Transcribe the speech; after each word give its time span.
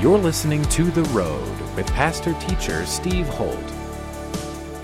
You're 0.00 0.16
listening 0.16 0.62
to 0.66 0.84
The 0.92 1.02
Road 1.10 1.74
with 1.74 1.84
pastor 1.88 2.32
teacher 2.34 2.86
Steve 2.86 3.26
Holt. 3.26 3.58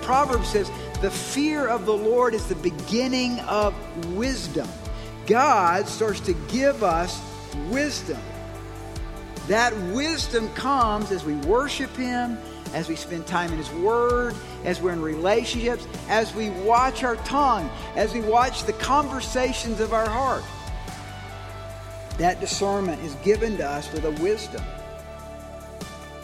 Proverbs 0.01 0.49
says, 0.49 0.69
The 0.99 1.09
fear 1.09 1.69
of 1.69 1.85
the 1.85 1.95
Lord 1.95 2.33
is 2.33 2.45
the 2.47 2.55
beginning 2.55 3.39
of 3.39 3.73
wisdom. 4.13 4.67
God 5.25 5.87
starts 5.87 6.19
to 6.19 6.33
give 6.49 6.83
us 6.83 7.21
wisdom. 7.69 8.19
That 9.47 9.73
wisdom 9.93 10.49
comes 10.49 11.13
as 11.13 11.23
we 11.23 11.35
worship 11.47 11.95
Him, 11.95 12.37
as 12.73 12.89
we 12.89 12.97
spend 12.97 13.25
time 13.25 13.53
in 13.53 13.57
His 13.57 13.71
Word, 13.71 14.35
as 14.65 14.81
we're 14.81 14.91
in 14.91 15.01
relationships, 15.01 15.87
as 16.09 16.35
we 16.35 16.49
watch 16.49 17.05
our 17.05 17.15
tongue, 17.15 17.69
as 17.95 18.13
we 18.13 18.19
watch 18.19 18.65
the 18.65 18.73
conversations 18.73 19.79
of 19.79 19.93
our 19.93 20.09
heart. 20.09 20.43
That 22.17 22.41
discernment 22.41 23.01
is 23.01 23.15
given 23.23 23.55
to 23.55 23.65
us 23.65 23.89
with 23.93 24.03
a 24.03 24.11
wisdom. 24.21 24.61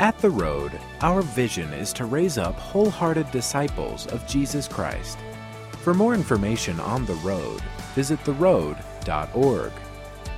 At 0.02 0.18
The 0.18 0.32
Road, 0.32 0.72
our 1.02 1.22
vision 1.22 1.72
is 1.74 1.94
to 1.94 2.06
raise 2.06 2.40
up 2.40 2.56
wholehearted 2.56 3.30
disciples 3.30 4.08
of 4.08 4.26
Jesus 4.26 4.68
Christ. 4.68 5.20
For 5.84 5.94
more 5.94 6.16
information 6.16 6.80
on 6.80 7.06
The 7.06 7.14
Road, 7.14 7.62
visit 7.94 8.20
theroad.org. 8.22 9.72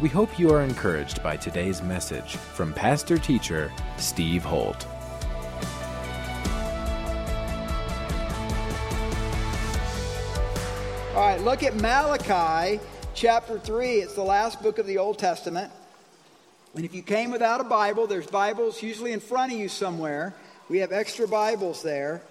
We 0.02 0.09
hope 0.09 0.38
you 0.38 0.52
are 0.52 0.63
encouraged 0.63 1.23
by 1.23 1.38
today's 1.38 1.81
message 1.81 2.35
from 2.35 2.73
pastor 2.73 3.18
teacher 3.18 3.71
Steve 3.95 4.44
Holt. 4.44 4.85
All 11.16 11.21
right, 11.21 11.40
look 11.40 11.63
at 11.63 11.73
Malachi 11.76 12.82
chapter 13.13 13.57
3. 13.59 13.91
It's 13.91 14.16
the 14.16 14.23
last 14.23 14.62
book 14.62 14.77
of 14.77 14.85
the 14.85 14.98
Old 14.98 15.18
Testament. 15.18 15.71
And 16.76 16.84
if 16.84 16.96
you 16.96 17.04
came 17.04 17.29
without 17.29 17.62
a 17.62 17.63
Bible, 17.63 18.07
there's 18.07 18.26
Bibles 18.26 18.82
usually 18.82 19.12
in 19.12 19.20
front 19.20 19.54
of 19.54 19.60
you 19.60 19.70
somewhere. 19.70 20.34
We 20.70 20.80
have 20.80 20.91
extra 20.91 21.27
Bibles 21.27 21.84
there. 21.84 22.24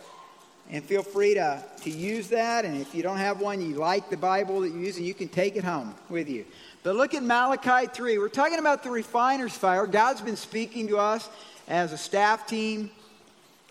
And 0.68 0.82
feel 0.82 1.04
free 1.04 1.34
to, 1.34 1.62
to 1.82 1.90
use 1.90 2.28
that. 2.28 2.64
And 2.64 2.80
if 2.80 2.92
you 2.92 3.04
don't 3.04 3.18
have 3.18 3.40
one, 3.40 3.60
you 3.60 3.76
like 3.76 4.10
the 4.10 4.16
Bible 4.16 4.62
that 4.62 4.70
you 4.70 4.80
use, 4.80 4.96
and 4.96 5.06
you 5.06 5.14
can 5.14 5.28
take 5.28 5.54
it 5.54 5.62
home 5.62 5.94
with 6.08 6.28
you. 6.28 6.44
But 6.82 6.96
look 6.96 7.14
at 7.14 7.22
Malachi 7.22 7.86
3. 7.86 8.18
We're 8.18 8.28
talking 8.28 8.58
about 8.58 8.82
the 8.82 8.90
refiner's 8.90 9.52
fire. 9.52 9.86
God's 9.86 10.22
been 10.22 10.36
speaking 10.36 10.88
to 10.88 10.98
us 10.98 11.28
as 11.68 11.92
a 11.92 11.98
staff 11.98 12.48
team, 12.48 12.90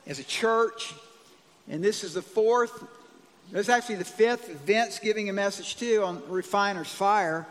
as 0.08 0.20
a 0.20 0.24
church. 0.24 0.94
And 1.70 1.84
this 1.84 2.06
is 2.06 2.14
the 2.14 2.22
fourth, 2.22 2.82
this 3.52 3.62
is 3.62 3.70
actually 3.70 3.96
the 3.96 4.06
fifth. 4.06 4.48
Vince 4.62 5.00
giving 5.00 5.28
a 5.28 5.34
message 5.34 5.76
too 5.76 6.04
on 6.04 6.22
refiner's 6.30 6.92
fire. 6.94 7.46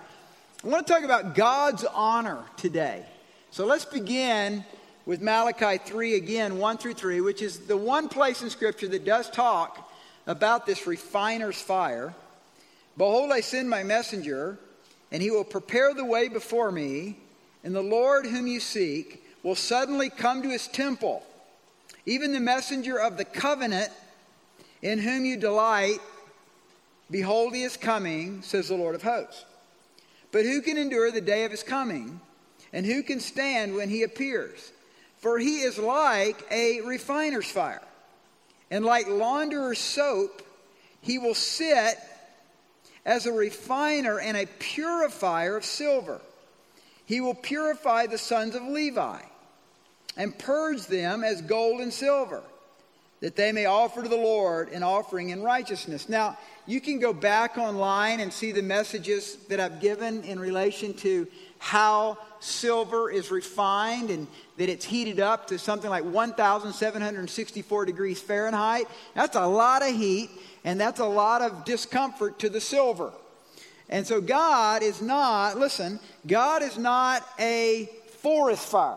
I 0.63 0.69
want 0.69 0.87
to 0.87 0.93
talk 0.93 1.05
about 1.05 1.35
God's 1.35 1.87
honor 1.87 2.45
today. 2.59 3.07
So 3.51 3.65
let's 3.65 3.87
begin 3.87 4.63
with 5.07 5.23
Malachi 5.23 5.79
3 5.79 6.17
again, 6.17 6.59
1 6.59 6.77
through 6.77 6.95
3, 6.95 7.23
which 7.23 7.41
is 7.41 7.61
the 7.61 7.79
one 7.79 8.11
place 8.11 8.43
in 8.43 8.51
Scripture 8.51 8.89
that 8.89 9.07
does 9.07 9.31
talk 9.31 9.91
about 10.27 10.67
this 10.67 10.87
refiner's 10.87 11.59
fire. 11.59 12.15
Behold, 12.99 13.33
I 13.33 13.41
send 13.41 13.71
my 13.71 13.83
messenger, 13.85 14.59
and 15.11 15.23
he 15.23 15.31
will 15.31 15.45
prepare 15.45 15.95
the 15.95 16.05
way 16.05 16.29
before 16.29 16.71
me, 16.71 17.17
and 17.65 17.75
the 17.75 17.81
Lord 17.81 18.27
whom 18.27 18.47
you 18.47 18.61
seek 18.61 19.25
will 19.43 19.55
suddenly 19.55 20.11
come 20.11 20.43
to 20.43 20.51
his 20.51 20.69
temple. 20.69 21.23
Even 22.05 22.35
the 22.35 22.41
messenger 22.41 23.01
of 23.01 23.17
the 23.17 23.25
covenant 23.25 23.91
in 24.83 24.99
whom 24.99 25.25
you 25.25 25.39
delight, 25.39 26.01
behold, 27.11 27.55
he 27.55 27.63
is 27.63 27.79
coming, 27.79 28.43
says 28.43 28.69
the 28.69 28.75
Lord 28.75 28.95
of 28.95 29.03
hosts. 29.03 29.47
But 30.33 30.45
who 30.45 30.63
can 30.63 30.79
endure 30.79 31.11
the 31.11 31.21
day 31.21 31.45
of 31.45 31.51
his 31.51 31.63
coming? 31.63 32.21
And 32.73 32.87
who 32.87 33.03
can 33.03 33.21
stand 33.21 33.75
when 33.75 33.89
he 33.89 34.03
appears? 34.03 34.73
For 35.19 35.39
he 35.39 35.61
is 35.61 35.79
like 35.79 36.45
a 36.51 36.81
refiner's 36.83 37.51
fire. 37.51 37.83
And 38.71 38.85
like 38.85 39.09
launderer's 39.09 39.79
soap, 39.79 40.43
he 41.01 41.19
will 41.19 41.35
sit 41.35 41.99
as 43.05 43.27
a 43.27 43.33
refiner 43.33 44.21
and 44.21 44.37
a 44.37 44.47
purifier 44.47 45.57
of 45.57 45.65
silver. 45.65 46.21
He 47.07 47.21
will 47.21 47.35
purify 47.35 48.07
the 48.07 48.19
sons 48.19 48.55
of 48.55 48.63
Levi 48.63 49.21
and 50.17 50.39
purge 50.39 50.87
them 50.87 51.25
as 51.25 51.43
gold 51.43 51.81
and 51.81 51.93
silver, 51.93 52.43
that 53.21 53.37
they 53.37 53.53
may 53.53 53.67
offer 53.67 54.03
to 54.03 54.09
the 54.09 54.17
Lord 54.17 54.69
an 54.69 54.83
offering 54.83 55.31
in 55.31 55.43
righteousness. 55.43 56.09
Now, 56.09 56.39
you 56.71 56.81
can 56.81 57.01
go 57.01 57.13
back 57.13 57.59
online 57.59 58.21
and 58.21 58.33
see 58.33 58.53
the 58.53 58.63
messages 58.63 59.37
that 59.49 59.59
I've 59.59 59.81
given 59.81 60.23
in 60.23 60.39
relation 60.39 60.95
to 60.99 61.27
how 61.59 62.17
silver 62.39 63.11
is 63.11 63.31
refined 63.33 64.09
and 64.09 64.29
that 64.57 64.69
it's 64.69 64.85
heated 64.85 65.19
up 65.19 65.49
to 65.49 65.59
something 65.59 65.91
like 65.91 66.05
1,764 66.05 67.85
degrees 67.85 68.21
Fahrenheit. 68.21 68.87
That's 69.15 69.35
a 69.35 69.47
lot 69.47 69.83
of 69.83 69.95
heat 69.95 70.31
and 70.65 70.81
that's 70.81 71.01
a 71.01 71.07
lot 71.07 71.43
of 71.43 71.65
discomfort 71.65 72.39
to 72.39 72.49
the 72.49 72.61
silver. 72.61 73.13
And 73.89 74.07
so 74.07 74.21
God 74.21 74.85
is 74.85 75.03
not, 75.03 75.59
listen, 75.59 75.99
God 76.27 76.63
is 76.63 76.79
not 76.79 77.27
a 77.41 77.91
forest 78.21 78.69
fire. 78.69 78.97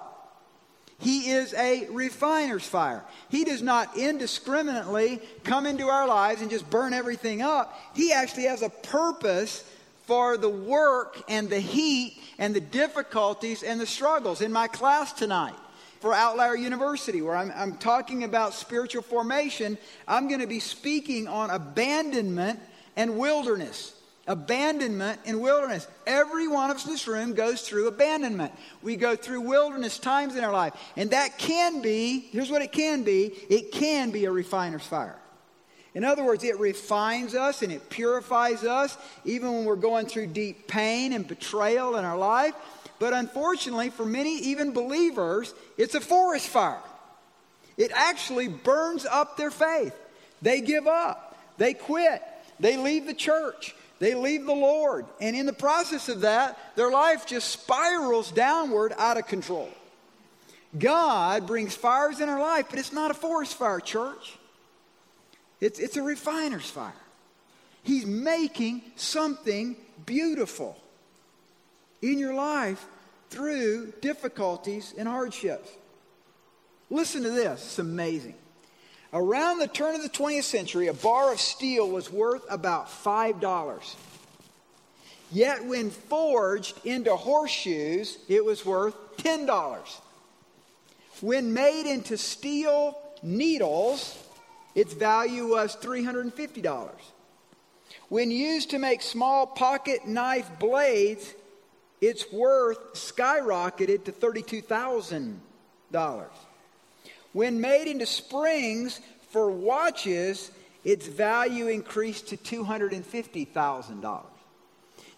He 1.03 1.31
is 1.31 1.53
a 1.53 1.88
refiner's 1.90 2.66
fire. 2.66 3.03
He 3.30 3.44
does 3.44 3.62
not 3.62 3.97
indiscriminately 3.97 5.19
come 5.44 5.66
into 5.66 5.88
our 5.88 6.08
lives 6.08 6.41
and 6.41 6.50
just 6.50 6.69
burn 6.69 6.94
everything 6.94 7.41
up. 7.41 7.78
He 7.94 8.14
actually 8.14 8.44
has 8.44 8.62
a 8.62 8.69
purpose 8.69 9.69
for 10.06 10.38
the 10.38 10.50
work 10.50 11.22
and 11.28 11.50
the 11.50 11.59
heat 11.59 12.18
and 12.38 12.56
the 12.56 12.62
difficulties 12.62 13.64
and 13.64 13.81
the 13.81 13.86
struggles. 13.86 14.40
In 14.40 14.53
my 14.53 14.68
class 14.69 15.12
tonight 15.12 15.56
for 16.00 16.14
Outlier 16.14 16.56
University, 16.56 17.22
where 17.22 17.35
I'm, 17.35 17.52
I'm 17.53 17.78
talking 17.78 18.24
about 18.24 18.53
spiritual 18.53 19.02
formation, 19.02 19.78
I'm 20.08 20.30
going 20.30 20.40
to 20.40 20.47
be 20.47 20.62
speaking 20.62 21.28
on 21.28 21.50
abandonment 21.50 22.62
and 22.96 23.18
wilderness 23.18 23.94
abandonment 24.28 25.19
and 25.25 25.41
wilderness. 25.41 25.88
Every 26.07 26.47
one 26.47 26.69
of 26.69 26.78
us 26.78 26.85
in 26.85 26.91
this 26.91 27.07
room 27.07 27.34
goes 27.34 27.61
through 27.61 27.88
abandonment. 27.88 28.53
We 28.81 28.95
go 28.95 29.16
through 29.16 29.41
wilderness 29.41 30.00
times 30.00 30.35
in 30.35 30.44
our 30.44 30.51
life. 30.53 30.73
And 30.95 31.11
that 31.11 31.38
can 31.38 31.81
be, 31.81 32.19
here's 32.31 32.50
what 32.50 32.61
it 32.61 32.72
can 32.72 33.03
be 33.03 33.25
it 33.50 33.72
can 33.72 34.11
be 34.11 34.25
a 34.25 34.31
refiner's 34.31 34.85
fire. 34.85 35.17
In 35.95 36.03
other 36.03 36.23
words, 36.23 36.44
it 36.44 36.59
refines 36.59 37.35
us 37.35 37.61
and 37.61 37.72
it 37.72 37.89
purifies 37.89 38.63
us, 38.63 38.97
even 39.25 39.53
when 39.53 39.66
we're 39.66 39.75
going 39.75 40.07
through 40.07 40.28
deep 40.28 40.67
pain 40.67 41.13
and 41.13 41.28
betrayal 41.28 41.97
in 41.97 42.05
our 42.05 42.17
life. 42.17 42.55
But 42.97 43.13
unfortunately, 43.13 43.90
for 43.90 44.05
many, 44.05 44.40
even 44.40 44.72
believers, 44.72 45.53
it's 45.78 45.94
a 45.94 46.01
forest 46.01 46.47
fire. 46.47 46.81
It 47.78 47.91
actually 47.94 48.47
burns 48.47 49.05
up 49.05 49.38
their 49.38 49.51
faith. 49.51 49.94
They 50.41 50.61
give 50.61 50.88
up, 50.88 51.38
they 51.57 51.73
quit, 51.73 52.22
they 52.59 52.78
leave 52.78 53.05
the 53.05 53.13
church, 53.13 53.75
they 54.03 54.16
leave 54.16 54.46
the 54.46 54.53
Lord. 54.53 55.06
And 55.22 55.34
in 55.34 55.46
the 55.46 55.53
process 55.53 56.09
of 56.09 56.22
that, 56.22 56.59
their 56.75 56.91
life 56.91 57.25
just 57.25 57.47
spirals 57.47 58.31
downward 58.31 58.94
out 58.97 59.18
of 59.18 59.28
control. 59.28 59.69
God 60.78 61.47
brings 61.47 61.74
fires 61.74 62.19
in 62.19 62.28
our 62.28 62.41
life, 62.41 62.66
but 62.69 62.80
it's 62.80 62.91
not 62.91 63.12
a 63.12 63.14
forest 63.14 63.56
fire, 63.56 63.80
church. 63.80 64.38
It's, 65.62 65.80
it's 65.80 65.96
a 65.96 66.02
refiner's 66.02 66.69
fire. 66.69 66.91
He's 67.84 68.06
making 68.06 68.81
something 68.97 69.78
beautiful 70.06 70.75
in 72.02 72.20
your 72.20 72.34
life 72.34 72.85
through 73.30 73.94
difficulties 74.02 74.94
and 74.97 75.08
hardships. 75.08 75.70
Listen 76.90 77.24
to 77.24 77.30
this, 77.30 77.64
it's 77.64 77.80
amazing. 77.80 78.35
Around 79.13 79.59
the 79.59 79.68
turn 79.68 79.94
of 79.94 80.01
the 80.01 80.09
20th 80.09 80.44
century, 80.44 80.88
a 80.88 80.94
bar 80.94 81.31
of 81.31 81.40
steel 81.40 81.88
was 81.88 82.12
worth 82.12 82.44
about 82.50 82.88
$5. 82.88 83.96
Yet 85.32 85.66
when 85.66 85.91
forged 85.91 86.84
into 86.84 87.16
horseshoes, 87.16 88.17
it 88.28 88.43
was 88.43 88.66
worth 88.66 88.96
$10. 89.17 89.99
When 91.22 91.53
made 91.53 91.91
into 91.91 92.17
steel 92.17 92.97
needles, 93.22 94.17
its 94.73 94.93
value 94.93 95.47
was 95.47 95.76
$350. 95.76 96.90
When 98.09 98.32
used 98.32 98.72
to 98.72 98.79
make 98.79 99.03
small 99.03 99.46
pocket 99.46 100.08
knife 100.08 100.49
blades, 100.59 101.34
its 102.02 102.32
worth 102.32 102.93
skyrocketed 102.93 104.05
to 104.05 104.11
$32,000. 104.11 106.26
When 107.34 107.59
made 107.59 107.88
into 107.88 108.06
springs 108.06 109.02
for 109.32 109.52
watches, 109.52 110.52
its 110.84 111.08
value 111.08 111.68
increased 111.68 112.28
to 112.30 112.38
$250,000. 112.38 114.24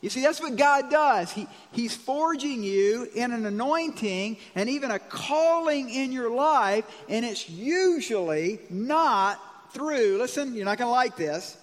You 0.02 0.10
see, 0.10 0.22
that's 0.22 0.40
what 0.40 0.56
God 0.56 0.90
does. 0.92 1.32
He, 1.32 1.48
he's 1.72 1.96
forging 1.96 2.64
you 2.64 3.10
in 3.16 3.32
an 3.32 3.46
anointing 3.46 4.38
and 4.54 4.70
even 4.70 4.92
a 4.92 5.00
calling 5.00 5.90
in 5.90 6.12
your 6.12 6.30
life, 6.30 6.86
and 7.10 7.26
it's 7.26 7.50
usually 7.50 8.60
not 8.70 9.40
through, 9.74 10.18
listen, 10.18 10.54
you're 10.54 10.66
not 10.66 10.78
going 10.78 10.88
to 10.88 10.92
like 10.92 11.16
this, 11.16 11.58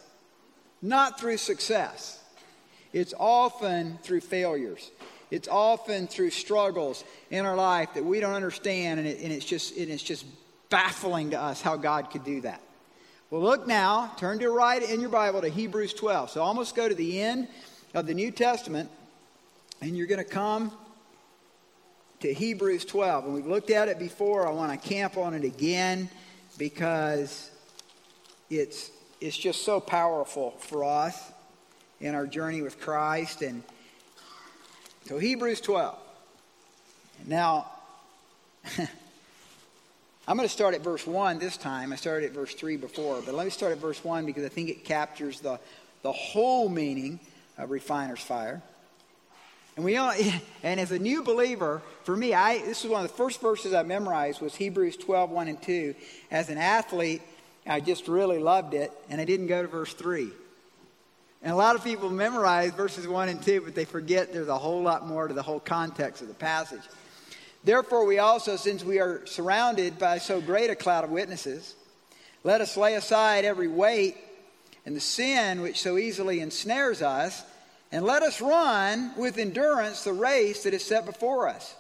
not 0.83 1.21
through 1.21 1.37
success. 1.37 2.21
It's 2.93 3.15
often 3.19 3.99
through 4.03 4.21
failures. 4.21 4.91
It's 5.31 5.49
often 5.49 6.09
through 6.09 6.31
struggles 6.31 7.05
in 7.31 7.47
our 7.47 7.57
life 7.57 7.95
that 7.95 8.05
we 8.05 8.21
don't 8.21 8.35
understand, 8.35 9.01
and, 9.01 9.09
it, 9.09 9.21
and 9.23 9.33
it's 9.33 9.47
just 9.47 9.77
and 9.77 9.91
it's 9.91 10.03
just 10.03 10.27
baffling 10.73 11.31
to 11.31 11.41
us 11.41 11.61
how 11.61 11.77
God 11.77 12.11
could 12.11 12.25
do 12.25 12.41
that. 12.41 12.63
Well, 13.31 13.43
look 13.43 13.67
now, 13.67 14.11
turn 14.17 14.39
to 14.39 14.51
right 14.51 14.83
in 14.83 15.03
your 15.03 15.11
Bible 15.11 15.43
to 15.43 15.49
Hebrews 15.49 15.93
12. 15.93 16.31
So 16.31 16.43
almost 16.43 16.75
go 16.75 16.89
to 16.89 16.95
the 16.95 17.21
end 17.21 17.49
of 17.93 18.07
the 18.07 18.15
New 18.15 18.31
Testament, 18.31 18.91
and 19.83 19.97
you're 19.97 20.07
going 20.07 20.25
to 20.25 20.31
come 20.31 20.73
to 22.21 22.33
Hebrews 22.33 22.87
12. 22.87 23.27
And 23.27 23.35
we've 23.35 23.47
looked 23.47 23.69
at 23.69 23.89
it 23.89 23.99
before. 23.99 24.49
I 24.49 24.51
want 24.51 24.73
to 24.73 24.89
camp 24.89 25.19
on 25.19 25.35
it 25.35 25.45
again 25.45 26.09
because 26.57 27.51
it's, 28.49 28.91
it's 29.21 29.37
just 29.37 29.67
so 29.67 29.79
powerful 29.79 30.53
for 30.53 30.85
us 30.85 31.33
in 32.01 32.15
our 32.15 32.27
journey 32.27 32.63
with 32.63 32.81
Christ. 32.81 33.43
And 33.43 33.63
so, 35.05 35.19
Hebrews 35.19 35.61
12. 35.61 35.99
Now, 37.27 37.67
I'm 40.27 40.37
going 40.37 40.49
to 40.49 40.53
start 40.53 40.75
at 40.75 40.83
verse 40.83 41.05
1 41.05 41.41
this 41.41 41.57
time. 41.57 41.93
I 41.93 41.97
started 41.97 42.27
at 42.27 42.33
verse 42.33 42.55
3 42.55 42.77
before, 42.77 43.21
but 43.25 43.35
let 43.35 43.45
me 43.45 43.51
start 43.51 43.73
at 43.73 43.79
verse 43.79 44.03
1 44.05 44.25
because 44.25 44.45
I 44.45 44.49
think 44.49 44.69
it 44.69 44.85
captures 44.85 45.41
the, 45.41 45.59
the 46.03 46.13
whole 46.13 46.69
meaning 46.69 47.19
of 47.59 47.71
refiner's 47.71 48.21
fire. 48.21 48.63
And 49.75 49.85
we 49.85 49.97
all, 49.97 50.15
and 50.63 50.79
as 50.79 50.93
a 50.93 50.99
new 50.99 51.25
believer, 51.25 51.83
for 52.05 52.17
me, 52.17 52.35
I 52.35 52.59
this 52.59 52.85
is 52.85 52.91
one 52.91 53.05
of 53.05 53.11
the 53.11 53.17
first 53.17 53.41
verses 53.41 53.75
I 53.75 53.83
memorized 53.83 54.41
was 54.41 54.55
Hebrews 54.55 54.97
12, 54.97 55.31
1 55.31 55.49
and 55.49 55.61
2. 55.61 55.95
As 56.31 56.51
an 56.51 56.59
athlete, 56.59 57.23
I 57.67 57.81
just 57.81 58.07
really 58.07 58.39
loved 58.39 58.75
it, 58.75 58.93
and 59.09 59.21
I 59.21 59.25
didn't 59.25 59.49
go 59.49 59.63
to 59.63 59.69
verse 59.69 59.93
3. 59.93 60.31
And 61.43 61.53
a 61.53 61.57
lot 61.57 61.75
of 61.75 61.83
people 61.83 62.09
memorize 62.11 62.71
verses 62.73 63.09
1 63.09 63.29
and 63.29 63.43
2, 63.43 63.63
but 63.63 63.75
they 63.75 63.85
forget 63.85 64.33
there's 64.33 64.47
a 64.47 64.59
whole 64.59 64.83
lot 64.83 65.05
more 65.05 65.27
to 65.27 65.35
the 65.35 65.43
whole 65.43 65.59
context 65.59 66.23
of 66.23 66.29
the 66.29 66.35
passage. 66.35 66.83
Therefore, 67.65 68.05
we 68.05 68.19
also, 68.19 68.57
since 68.57 68.83
we 68.83 68.99
are 68.99 69.25
surrounded 69.27 69.99
by 69.99 70.19
so 70.19 70.41
great 70.41 70.71
a 70.71 70.75
cloud 70.75 71.05
of 71.05 71.11
witnesses, 71.11 71.75
let 72.45 72.61
us 72.61 72.77
lay 72.77 72.95
aside 72.95 73.45
every 73.45 73.69
weight 73.69 74.17
and 74.85 74.97
the 74.97 75.01
sin 75.01 75.61
which 75.61 75.81
so 75.81 75.97
easily 75.97 76.41
ensnares 76.41 77.03
us, 77.03 77.45
and 77.93 78.05
let 78.05 78.23
us 78.23 78.41
run 78.41 79.13
with 79.17 79.39
endurance 79.39 80.03
the 80.03 80.13
race 80.13 80.65
that 80.65 80.75
is 80.75 80.85
set 80.85 81.07
before 81.07 81.49
us. 81.49 81.75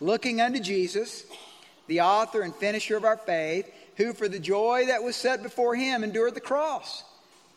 Looking 0.00 0.40
unto 0.40 0.60
Jesus, 0.60 1.24
the 1.86 2.02
author 2.02 2.42
and 2.42 2.54
finisher 2.54 2.96
of 2.96 3.04
our 3.04 3.16
faith, 3.16 3.70
who 3.96 4.12
for 4.12 4.28
the 4.28 4.38
joy 4.38 4.86
that 4.86 5.02
was 5.02 5.16
set 5.16 5.42
before 5.42 5.74
him 5.76 6.04
endured 6.04 6.34
the 6.34 6.40
cross, 6.40 7.04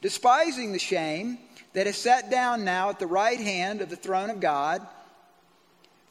despising 0.01 0.71
the 0.71 0.79
shame 0.79 1.39
that 1.73 1.87
is 1.87 1.97
set 1.97 2.31
down 2.31 2.63
now 2.63 2.89
at 2.89 2.99
the 2.99 3.07
right 3.07 3.39
hand 3.39 3.81
of 3.81 3.89
the 3.89 3.95
throne 3.95 4.29
of 4.29 4.39
God. 4.39 4.85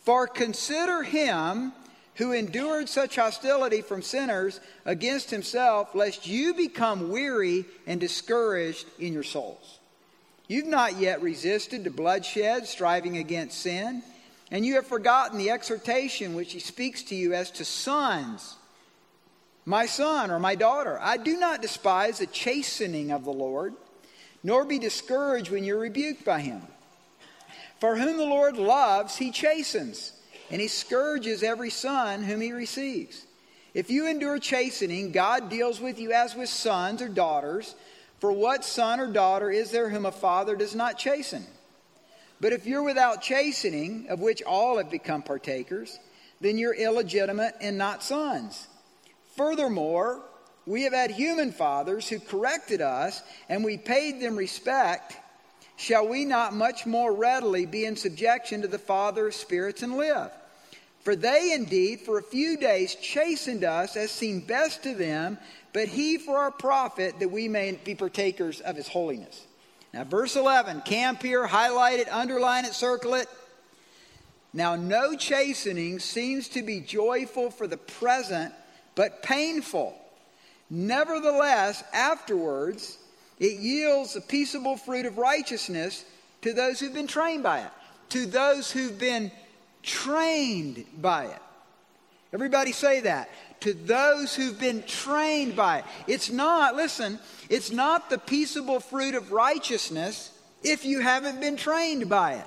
For 0.07 0.29
consider 0.29 1.03
him 1.03 1.73
who 2.15 2.33
endured 2.33 2.89
such 2.89 3.17
hostility 3.17 3.83
from 3.83 4.03
sinners 4.03 4.61
against 4.85 5.31
himself, 5.31 5.95
lest 5.97 6.29
you 6.29 6.55
become 6.55 7.11
weary 7.11 7.65
and 7.89 8.01
discouraged 8.01 8.87
in 9.01 9.13
your 9.13 9.25
souls. 9.25 9.81
You've 10.47 10.67
not 10.67 11.01
yet 11.01 11.21
resisted 11.21 11.83
to 11.85 11.91
bloodshed, 11.91 12.69
striving 12.69 13.19
against 13.19 13.61
sin, 13.61 14.05
and 14.53 14.65
you 14.65 14.77
have 14.77 14.87
forgotten 14.87 15.39
the 15.39 15.51
exhortation 15.51 16.37
which 16.37 16.53
he 16.53 16.61
speaks 16.61 17.03
to 17.03 17.17
you 17.17 17.35
as 17.35 17.51
to 17.51 17.65
sons. 17.65 18.55
My 19.65 19.87
son 19.87 20.31
or 20.31 20.39
my 20.39 20.55
daughter, 20.55 21.01
I 21.03 21.17
do 21.17 21.37
not 21.37 21.63
despise 21.63 22.19
the 22.19 22.27
chastening 22.29 23.11
of 23.11 23.25
the 23.25 23.33
Lord, 23.33 23.75
nor 24.45 24.65
be 24.65 24.79
discouraged 24.79 25.51
when 25.51 25.65
you're 25.65 25.81
rebuked 25.81 26.25
by 26.25 26.41
him. 26.41 26.63
For 27.79 27.97
whom 27.97 28.17
the 28.17 28.25
Lord 28.25 28.57
loves, 28.57 29.17
he 29.17 29.31
chastens, 29.31 30.13
and 30.51 30.61
he 30.61 30.69
scourges 30.69 31.43
every 31.43 31.71
son 31.71 32.23
whom 32.23 32.41
he 32.41 32.53
receives. 32.53 33.27
If 33.75 33.91
you 33.91 34.09
endure 34.09 34.39
chastening, 34.39 35.13
God 35.13 35.51
deals 35.51 35.81
with 35.81 35.99
you 35.99 36.13
as 36.13 36.35
with 36.35 36.49
sons 36.49 37.03
or 37.03 37.09
daughters. 37.09 37.75
For 38.21 38.33
what 38.33 38.65
son 38.65 39.01
or 39.01 39.13
daughter 39.13 39.51
is 39.51 39.71
there 39.71 39.91
whom 39.91 40.07
a 40.07 40.13
father 40.13 40.57
does 40.57 40.75
not 40.75 40.99
chasten? 40.99 41.45
But 42.41 42.55
if 42.55 42.67
you're 42.67 42.83
without 42.83 43.21
chastening, 43.21 44.07
of 44.09 44.21
which 44.21 44.43
all 44.43 44.79
have 44.79 44.91
become 44.91 45.23
partakers, 45.23 45.99
then 46.41 46.57
you're 46.57 46.75
illegitimate 46.75 47.55
and 47.61 47.77
not 47.77 48.03
sons. 48.03 48.67
Furthermore, 49.37 50.23
we 50.67 50.83
have 50.83 50.95
had 50.95 51.11
human 51.11 51.53
fathers 51.53 52.09
who 52.09 52.19
corrected 52.19 52.81
us, 52.81 53.23
and 53.49 53.63
we 53.63 53.77
paid 53.77 54.21
them 54.21 54.37
respect 54.37 55.17
shall 55.77 56.07
we 56.07 56.25
not 56.25 56.55
much 56.55 56.87
more 56.87 57.13
readily 57.13 57.67
be 57.67 57.85
in 57.85 57.97
subjection 57.97 58.63
to 58.63 58.69
the 58.69 58.79
Father 58.79 59.29
of 59.29 59.35
spirits 59.35 59.83
and 59.83 59.97
live? 59.97 60.31
For 61.03 61.15
they 61.15 61.53
indeed 61.53 62.01
for 62.01 62.19
a 62.19 62.23
few 62.23 62.57
days 62.57 62.97
chastened 62.97 63.63
us 63.63 63.97
as 63.97 64.11
seemed 64.11 64.47
best 64.47 64.83
to 64.83 64.95
them, 64.95 65.39
but 65.73 65.87
he 65.87 66.19
for 66.19 66.39
our 66.39 66.51
profit 66.51 67.21
that 67.21 67.31
we 67.31 67.47
may 67.47 67.79
be 67.85 67.95
partakers 67.95 68.61
of 68.61 68.75
his 68.75 68.89
holiness. 68.89 69.47
Now, 69.95 70.05
verse 70.05 70.35
11, 70.35 70.83
camp 70.83 71.23
here, 71.23 71.47
highlight 71.47 72.01
it, 72.01 72.13
underline 72.13 72.65
it, 72.65 72.75
circle 72.75 73.15
it. 73.15 73.29
Now, 74.53 74.75
no 74.75 75.15
chastening 75.15 76.01
seems 76.01 76.49
to 76.49 76.63
be 76.63 76.81
joyful 76.81 77.51
for 77.51 77.67
the 77.67 77.77
present, 77.77 78.53
but 78.95 79.23
painful. 79.23 79.95
Nevertheless, 80.71 81.85
afterwards, 81.93 82.99
it 83.39 83.59
yields 83.61 84.15
the 84.15 84.21
peaceable 84.21 84.77
fruit 84.77 85.07
of 85.07 85.19
righteousness 85.19 86.05
to 86.43 86.53
those 86.53 86.81
who've 86.81 86.95
been 86.95 87.07
trained 87.07 87.43
by 87.43 87.61
it, 87.61 87.71
to 88.11 88.27
those 88.27 88.71
who've 88.71 88.99
been 88.99 89.31
trained 89.83 90.85
by 90.99 91.27
it. 91.27 91.43
Everybody 92.33 92.73
say 92.73 93.01
that. 93.01 93.31
To 93.61 93.73
those 93.73 94.35
who've 94.35 94.59
been 94.59 94.83
trained 94.83 95.57
by 95.57 95.79
it. 95.79 95.85
It's 96.07 96.31
not, 96.31 96.77
listen, 96.77 97.19
it's 97.49 97.71
not 97.71 98.11
the 98.11 98.19
peaceable 98.19 98.81
fruit 98.81 99.15
of 99.15 99.33
righteousness 99.33 100.33
if 100.63 100.85
you 100.85 101.01
haven't 101.01 101.41
been 101.41 101.57
trained 101.57 102.09
by 102.09 102.35
it. 102.35 102.47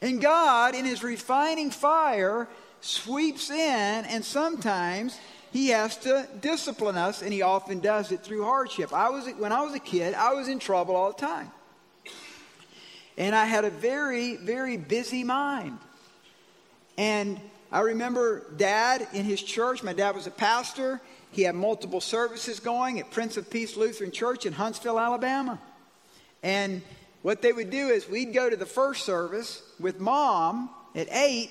And 0.00 0.20
God, 0.20 0.74
in 0.74 0.84
His 0.84 1.02
refining 1.02 1.70
fire, 1.70 2.48
sweeps 2.80 3.50
in 3.50 4.04
and 4.06 4.24
sometimes 4.24 5.18
he 5.52 5.68
has 5.68 5.98
to 5.98 6.26
discipline 6.40 6.96
us, 6.96 7.20
and 7.20 7.32
he 7.32 7.42
often 7.42 7.80
does 7.80 8.10
it 8.10 8.20
through 8.20 8.44
hardship. 8.44 8.92
I 8.92 9.10
was, 9.10 9.26
when 9.38 9.52
I 9.52 9.60
was 9.60 9.74
a 9.74 9.78
kid, 9.78 10.14
I 10.14 10.32
was 10.32 10.48
in 10.48 10.58
trouble 10.58 10.96
all 10.96 11.12
the 11.12 11.20
time. 11.20 11.50
And 13.18 13.34
I 13.36 13.44
had 13.44 13.66
a 13.66 13.70
very, 13.70 14.36
very 14.36 14.78
busy 14.78 15.22
mind. 15.24 15.78
And 16.96 17.38
I 17.70 17.80
remember 17.80 18.46
dad 18.56 19.06
in 19.12 19.24
his 19.24 19.42
church, 19.42 19.82
my 19.82 19.92
dad 19.92 20.14
was 20.14 20.26
a 20.26 20.30
pastor. 20.30 21.02
He 21.32 21.42
had 21.42 21.54
multiple 21.54 22.00
services 22.00 22.58
going 22.58 22.98
at 22.98 23.10
Prince 23.10 23.36
of 23.36 23.50
Peace 23.50 23.76
Lutheran 23.76 24.10
Church 24.10 24.46
in 24.46 24.54
Huntsville, 24.54 24.98
Alabama. 24.98 25.58
And 26.42 26.80
what 27.20 27.42
they 27.42 27.52
would 27.52 27.70
do 27.70 27.88
is 27.88 28.08
we'd 28.08 28.32
go 28.32 28.48
to 28.48 28.56
the 28.56 28.66
first 28.66 29.04
service 29.04 29.62
with 29.78 30.00
mom 30.00 30.70
at 30.94 31.08
8, 31.10 31.50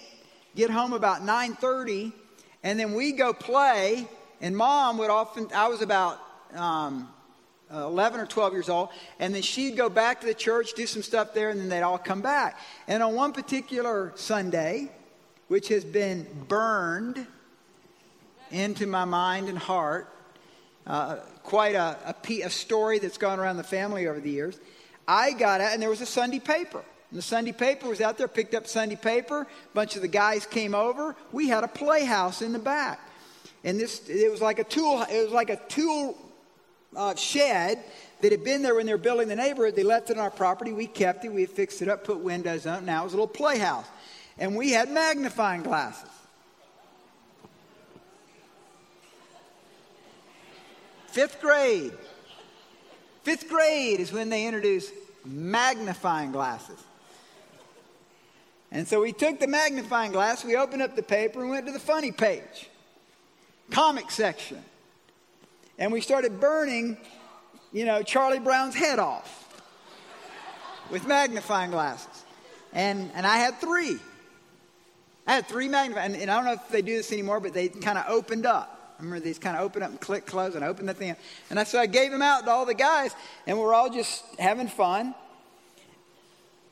get 0.56 0.72
home 0.72 0.94
about 0.94 1.22
9:30, 1.22 2.14
and 2.64 2.80
then 2.80 2.94
we 2.94 3.12
go 3.12 3.34
play, 3.34 4.08
and 4.40 4.56
mom 4.56 4.98
would 4.98 5.10
often, 5.10 5.48
I 5.54 5.68
was 5.68 5.82
about 5.82 6.20
um, 6.56 7.10
11 7.72 8.20
or 8.20 8.26
12 8.26 8.54
years 8.54 8.70
old, 8.70 8.90
and 9.20 9.34
then 9.34 9.42
she'd 9.42 9.76
go 9.78 9.90
back 9.90 10.22
to 10.22 10.28
the 10.28 10.34
church, 10.34 10.74
do 10.74 10.86
some 10.86 11.02
stuff 11.02 11.34
there, 11.34 11.50
and 11.50 11.60
then 11.60 11.70
they'd 11.70 11.82
all 11.82 11.98
come 11.98 12.22
back. 12.22 12.60
And 12.88 13.02
on 13.02 13.16
one 13.16 13.34
particular 13.34 14.12
Sunday, 14.16 14.92
which 15.48 15.70
has 15.70 15.84
been 15.84 16.28
burned 16.48 17.26
into 18.52 18.86
my 18.86 19.06
mind 19.06 19.50
and 19.50 19.58
heart, 19.58 20.08
uh, 20.86 21.18
quite 21.44 21.76
a, 21.76 22.16
a, 22.30 22.42
a 22.42 22.50
story 22.50 23.00
that's 23.00 23.18
gone 23.18 23.40
around 23.40 23.58
the 23.58 23.64
family 23.64 24.08
over 24.08 24.20
the 24.20 24.30
years. 24.30 24.60
I 25.08 25.32
got 25.32 25.62
out, 25.62 25.74
and 25.74 25.82
there 25.82 25.90
was 25.90 26.02
a 26.02 26.06
Sunday 26.06 26.40
paper. 26.40 26.84
And 27.12 27.18
the 27.18 27.22
Sunday 27.22 27.52
paper 27.52 27.90
was 27.90 28.00
out 28.00 28.18
there, 28.18 28.30
picked 28.30 28.56
up 28.56 28.66
Sunday 28.66 28.96
paper. 28.96 29.42
A 29.42 29.76
bunch 29.76 29.98
of 29.98 30.02
the 30.02 30.08
guys 30.08 30.46
came 30.46 30.74
over. 30.74 31.16
We 31.34 31.50
had 31.50 31.66
a 31.66 31.68
playhouse 31.68 32.42
in 32.42 32.54
the 32.54 32.60
back. 32.60 33.00
And 33.64 33.80
this, 33.80 34.08
it 34.10 34.32
was 34.32 34.42
like 34.42 34.60
a 34.60 34.64
tool, 34.64 35.06
it 35.10 35.24
was 35.24 35.34
like 35.34 35.50
a 35.50 35.58
tool 35.68 36.18
uh, 36.96 37.14
shed 37.16 37.84
that 38.22 38.32
had 38.32 38.44
been 38.44 38.62
there 38.62 38.76
when 38.76 38.86
they 38.86 38.94
were 38.94 38.98
building 38.98 39.28
the 39.28 39.36
neighborhood. 39.36 39.76
They 39.76 39.84
left 39.84 40.10
it 40.10 40.18
on 40.18 40.24
our 40.24 40.32
property. 40.32 40.72
We 40.72 40.88
kept 40.88 41.26
it. 41.26 41.34
We 41.34 41.46
fixed 41.46 41.82
it 41.82 41.90
up, 41.90 42.06
put 42.06 42.20
windows 42.20 42.66
on 42.66 42.80
it. 42.80 42.86
Now 42.86 43.02
it 43.02 43.06
was 43.06 43.14
a 43.14 43.18
little 43.18 43.28
playhouse. 43.28 43.86
And 44.38 44.56
we 44.56 44.72
had 44.72 44.90
magnifying 44.90 45.64
glasses. 45.64 46.10
Fifth 51.08 51.42
grade. 51.42 51.92
Fifth 53.24 53.50
grade 53.50 54.00
is 54.00 54.14
when 54.14 54.30
they 54.30 54.46
introduce 54.46 54.90
magnifying 55.26 56.32
glasses. 56.32 56.82
And 58.72 58.88
so 58.88 59.02
we 59.02 59.12
took 59.12 59.40
the 59.40 59.48
magnifying 59.48 60.12
glass, 60.14 60.46
we 60.46 60.56
opened 60.56 60.82
up 60.82 60.96
the 60.96 61.04
paper, 61.04 61.42
and 61.42 61.50
went 61.50 61.66
to 61.66 61.74
the 61.74 61.80
funny 61.80 62.12
page, 62.12 62.70
comic 63.70 64.10
section. 64.10 64.64
And 65.78 65.92
we 65.92 66.00
started 66.00 66.40
burning, 66.40 66.98
you 67.74 67.86
know, 67.86 68.02
Charlie 68.02 68.40
Brown's 68.40 68.76
head 68.76 69.00
off 69.00 69.38
with 70.90 71.06
magnifying 71.06 71.72
glasses. 71.72 72.24
And, 72.72 73.12
and 73.14 73.28
I 73.28 73.38
had 73.38 73.60
three. 73.60 73.98
I 75.28 75.34
had 75.34 75.48
three 75.48 75.68
magnifying, 75.68 76.14
and, 76.14 76.22
and 76.22 76.32
I 76.32 76.36
don't 76.36 76.46
know 76.46 76.54
if 76.54 76.70
they 76.70 76.82
do 76.82 76.96
this 76.96 77.12
anymore, 77.12 77.40
but 77.42 77.54
they 77.54 77.68
kind 77.68 77.98
of 77.98 78.06
opened 78.08 78.46
up. 78.46 78.96
I 78.98 79.04
remember 79.04 79.24
these 79.26 79.40
kind 79.40 79.58
of 79.58 79.64
open 79.64 79.84
up 79.84 79.90
and 79.90 80.00
click, 80.00 80.26
close, 80.26 80.56
and 80.56 80.64
open 80.64 80.86
the 80.86 80.94
thing. 80.94 81.16
And 81.50 81.60
I, 81.60 81.64
so 81.64 81.80
I 81.80 81.88
gave 81.88 82.12
them 82.12 82.22
out 82.22 82.46
to 82.46 82.52
all 82.52 82.66
the 82.66 82.74
guys, 82.74 83.14
and 83.48 83.60
we're 83.60 83.74
all 83.74 83.90
just 83.90 84.24
having 84.40 84.68
fun. 84.68 85.14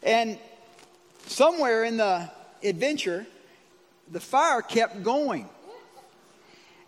And 0.03 0.38
somewhere 1.29 1.83
in 1.83 1.98
the 1.98 2.29
adventure, 2.63 3.25
the 4.12 4.19
fire 4.19 4.62
kept 4.62 5.03
going. 5.03 5.48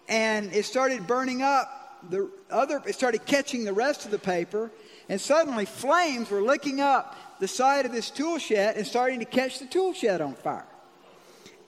And 0.09 0.51
it 0.53 0.65
started 0.65 1.07
burning 1.07 1.41
up 1.41 1.77
the 2.09 2.29
other, 2.49 2.81
it 2.87 2.95
started 2.95 3.25
catching 3.25 3.63
the 3.63 3.73
rest 3.73 4.05
of 4.05 4.11
the 4.11 4.19
paper, 4.19 4.71
and 5.07 5.21
suddenly 5.21 5.65
flames 5.65 6.29
were 6.31 6.41
licking 6.41 6.81
up 6.81 7.15
the 7.39 7.47
side 7.47 7.85
of 7.85 7.91
this 7.91 8.09
tool 8.09 8.39
shed 8.39 8.75
and 8.75 8.85
starting 8.85 9.19
to 9.19 9.25
catch 9.25 9.59
the 9.59 9.65
tool 9.65 9.93
shed 9.93 10.19
on 10.19 10.33
fire. 10.33 10.65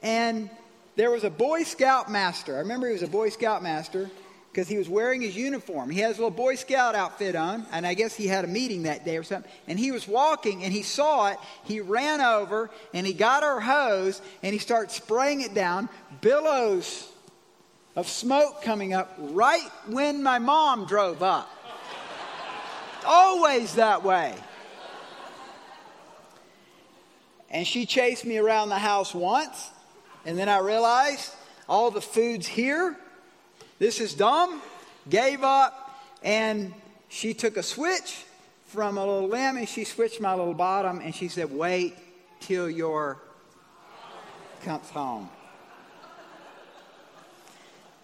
And 0.01 0.49
there 0.95 1.11
was 1.11 1.23
a 1.23 1.29
Boy 1.29 1.63
Scout 1.63 2.11
master. 2.11 2.55
I 2.55 2.59
remember 2.59 2.87
he 2.87 2.93
was 2.93 3.03
a 3.03 3.07
Boy 3.07 3.29
Scout 3.29 3.61
master 3.61 4.09
because 4.53 4.67
he 4.67 4.77
was 4.77 4.87
wearing 4.87 5.19
his 5.19 5.35
uniform. 5.35 5.89
He 5.89 5.99
had 5.99 6.09
his 6.09 6.19
little 6.19 6.29
Boy 6.29 6.53
Scout 6.53 6.93
outfit 6.93 7.35
on, 7.35 7.65
and 7.71 7.87
I 7.87 7.95
guess 7.95 8.13
he 8.13 8.27
had 8.27 8.45
a 8.45 8.47
meeting 8.47 8.83
that 8.83 9.03
day 9.03 9.17
or 9.17 9.23
something. 9.23 9.51
And 9.67 9.79
he 9.79 9.91
was 9.91 10.07
walking, 10.07 10.63
and 10.63 10.71
he 10.71 10.83
saw 10.83 11.31
it. 11.31 11.39
He 11.63 11.79
ran 11.79 12.21
over, 12.21 12.69
and 12.93 13.07
he 13.07 13.13
got 13.13 13.41
our 13.41 13.59
hose, 13.59 14.21
and 14.43 14.53
he 14.53 14.59
started 14.59 14.91
spraying 14.91 15.41
it 15.41 15.55
down. 15.55 15.89
Billows 16.21 17.09
of 17.95 18.07
smoke 18.07 18.61
coming 18.61 18.93
up 18.93 19.15
right 19.17 19.67
when 19.87 20.21
my 20.21 20.37
mom 20.37 20.85
drove 20.85 21.23
up. 21.23 21.49
Always 23.07 23.73
that 23.73 24.03
way. 24.03 24.35
And 27.49 27.65
she 27.65 27.87
chased 27.87 28.23
me 28.23 28.37
around 28.37 28.69
the 28.69 28.77
house 28.77 29.15
once, 29.15 29.71
and 30.27 30.37
then 30.37 30.47
I 30.47 30.59
realized 30.59 31.33
all 31.67 31.89
the 31.89 32.01
food's 32.01 32.45
here. 32.45 32.95
This 33.83 33.99
is 33.99 34.13
dumb. 34.13 34.61
Gave 35.09 35.43
up, 35.43 35.99
and 36.23 36.73
she 37.09 37.33
took 37.33 37.57
a 37.57 37.63
switch 37.63 38.23
from 38.67 38.97
a 38.97 39.05
little 39.05 39.27
limb 39.27 39.57
and 39.57 39.67
she 39.67 39.83
switched 39.83 40.21
my 40.21 40.33
little 40.33 40.53
bottom 40.53 41.01
and 41.01 41.13
she 41.13 41.27
said, 41.27 41.51
Wait 41.51 41.93
till 42.39 42.69
your 42.69 43.17
comes 44.63 44.89
home. 44.89 45.29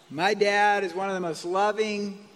My 0.09 0.33
dad 0.33 0.83
is 0.83 0.93
one 0.93 1.07
of 1.07 1.15
the 1.15 1.21
most 1.21 1.45
loving, 1.45 2.27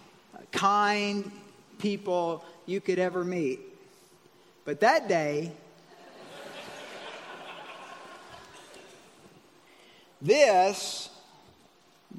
kind 0.50 1.30
people 1.78 2.42
you 2.64 2.80
could 2.80 2.98
ever 2.98 3.24
meet. 3.24 3.60
But 4.64 4.80
that 4.80 5.06
day, 5.06 5.52
This, 10.24 11.10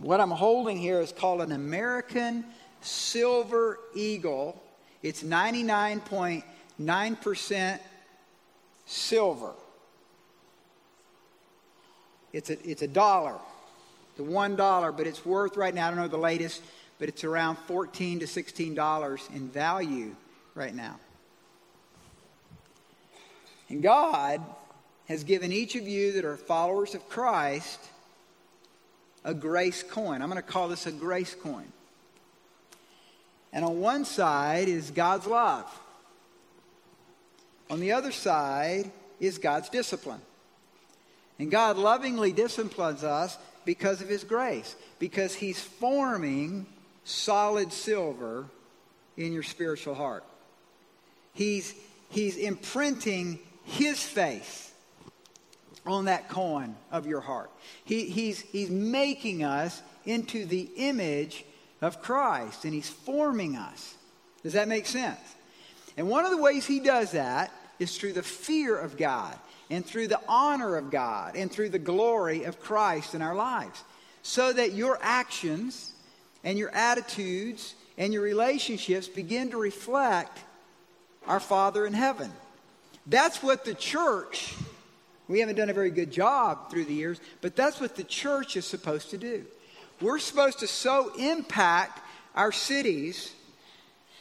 what 0.02 0.20
I'm 0.20 0.32
holding 0.32 0.78
here, 0.78 1.00
is 1.02 1.12
called 1.12 1.42
an 1.42 1.52
American 1.52 2.46
Silver 2.82 3.80
Eagle. 3.94 4.62
It's 5.02 5.24
99.9% 5.24 7.80
silver. 8.86 9.54
It's 12.34 12.50
a, 12.50 12.70
it's 12.70 12.82
a 12.82 12.88
dollar, 12.88 13.36
the 14.18 14.24
one 14.24 14.56
dollar, 14.56 14.92
but 14.92 15.08
it's 15.08 15.26
worth 15.26 15.56
right 15.56 15.74
now, 15.74 15.88
I 15.88 15.90
don't 15.90 16.00
know 16.00 16.08
the 16.08 16.18
latest, 16.18 16.62
but 17.00 17.08
it's 17.08 17.24
around 17.24 17.58
14 17.60 18.20
to 18.20 18.26
$16 18.26 19.36
in 19.36 19.50
value 19.50 20.16
right 20.54 20.76
now. 20.76 21.00
And 23.70 23.82
God 23.82 24.42
has 25.08 25.24
given 25.24 25.52
each 25.52 25.76
of 25.76 25.88
you 25.88 26.12
that 26.14 26.26
are 26.26 26.38
followers 26.38 26.94
of 26.94 27.08
Christ 27.10 27.80
a 29.26 29.34
grace 29.34 29.84
coin. 29.84 30.22
I'm 30.22 30.30
going 30.30 30.42
to 30.42 30.48
call 30.48 30.70
this 30.70 30.86
a 30.86 30.92
grace 30.92 31.36
coin. 31.36 31.66
And 33.52 33.66
on 33.66 33.82
one 33.82 34.06
side 34.06 34.70
is 34.70 34.92
God's 34.92 35.26
love. 35.26 35.66
On 37.70 37.80
the 37.80 37.94
other 37.94 38.12
side 38.12 38.92
is 39.20 39.40
God's 39.40 39.70
discipline. 39.70 40.22
And 41.40 41.50
God 41.52 41.76
lovingly 41.78 42.32
disciplines 42.32 43.04
us 43.04 43.38
because 43.66 44.02
of 44.02 44.08
His 44.08 44.24
grace, 44.24 44.76
because 45.00 45.34
He's 45.34 45.60
forming 45.60 46.68
solid 47.04 47.74
silver 47.74 48.46
in 49.18 49.34
your 49.34 49.44
spiritual 49.44 49.96
heart. 49.96 50.24
He's, 51.34 51.74
he's 52.10 52.38
imprinting 52.38 53.40
His 53.64 54.00
face 54.02 54.65
on 55.86 56.06
that 56.06 56.30
coin 56.30 56.76
of 56.92 57.06
your 57.06 57.22
heart. 57.22 57.52
He, 57.84 58.06
he's, 58.06 58.42
he's 58.42 58.70
making 58.70 59.44
us 59.44 59.82
into 60.06 60.46
the 60.46 60.70
image 60.78 61.46
of 61.82 62.02
Christ, 62.02 62.66
and 62.66 62.74
He's 62.74 62.90
forming 62.90 63.56
us. 63.56 63.96
Does 64.44 64.54
that 64.54 64.68
make 64.68 64.86
sense? 64.86 65.20
And 65.98 66.10
one 66.10 66.26
of 66.26 66.32
the 66.32 66.42
ways 66.42 66.66
He 66.66 66.80
does 66.80 67.12
that 67.12 67.52
is 67.80 67.98
through 67.98 68.14
the 68.14 68.24
fear 68.24 68.78
of 68.78 68.98
God, 68.98 69.38
and 69.70 69.86
through 69.86 70.08
the 70.08 70.22
honor 70.28 70.78
of 70.78 70.92
God, 70.92 71.36
and 71.36 71.52
through 71.52 71.70
the 71.70 71.80
glory 71.80 72.44
of 72.44 72.60
Christ 72.60 73.16
in 73.16 73.22
our 73.22 73.36
lives. 73.36 73.84
So 74.22 74.54
that 74.54 74.74
your 74.74 74.98
actions 75.02 75.92
and 76.44 76.58
your 76.58 76.70
attitudes 76.70 77.76
and 77.98 78.14
your 78.14 78.22
relationships 78.24 79.08
begin 79.08 79.52
to 79.52 79.58
reflect 79.58 80.40
our 81.28 81.40
Father 81.40 81.86
in 81.86 81.94
heaven. 81.94 82.32
That's 83.08 83.42
what 83.44 83.66
the 83.66 83.76
church 83.76 84.54
we 85.28 85.40
haven't 85.40 85.56
done 85.56 85.70
a 85.70 85.74
very 85.74 85.92
good 85.92 86.12
job 86.12 86.70
through 86.70 86.86
the 86.86 86.94
years, 86.94 87.20
but 87.42 87.56
that's 87.56 87.80
what 87.80 87.96
the 87.96 88.04
church 88.04 88.56
is 88.58 88.66
supposed 88.66 89.10
to 89.12 89.18
do. 89.18 89.46
We're 90.02 90.20
supposed 90.20 90.60
to 90.60 90.68
so 90.68 91.14
impact 91.16 92.02
our 92.36 92.52
cities 92.52 93.34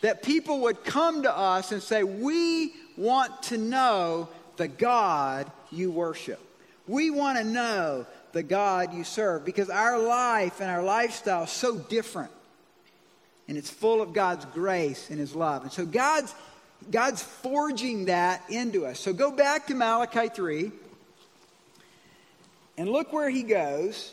that 0.01 0.23
people 0.23 0.61
would 0.61 0.85
come 0.85 1.23
to 1.23 1.37
us 1.37 1.73
and 1.73 1.83
say, 1.83 2.05
We 2.05 2.73
want 2.97 3.43
to 3.45 3.59
know 3.59 4.29
the 4.57 4.69
God 4.69 5.51
you 5.73 5.91
worship. 5.91 6.41
We 6.87 7.11
want 7.11 7.39
to 7.39 7.45
know 7.45 8.07
the 8.33 8.43
God 8.43 8.93
you 8.93 9.05
serve 9.05 9.45
because 9.45 9.71
our 9.71 9.99
life 9.99 10.61
and 10.61 10.71
our 10.71 10.83
lifestyle 10.83 11.45
is 11.45 11.51
so 11.51 11.79
different. 11.79 12.31
And 13.49 13.59
it's 13.59 13.71
full 13.71 14.01
of 14.01 14.13
God's 14.13 14.45
grace 14.47 15.11
and 15.11 15.19
His 15.19 15.35
love. 15.35 15.63
And 15.63 15.73
so 15.73 15.85
God's, 15.85 16.35
God's 16.91 17.23
forging 17.23 18.07
that 18.07 18.43
into 18.49 18.87
us. 18.87 19.01
So 19.01 19.13
go 19.13 19.31
back 19.31 19.67
to 19.67 19.75
Malachi 19.75 20.29
3. 20.29 20.73
And 22.77 22.89
look 22.89 23.13
where 23.13 23.31
he 23.31 23.43
goes 23.43 24.13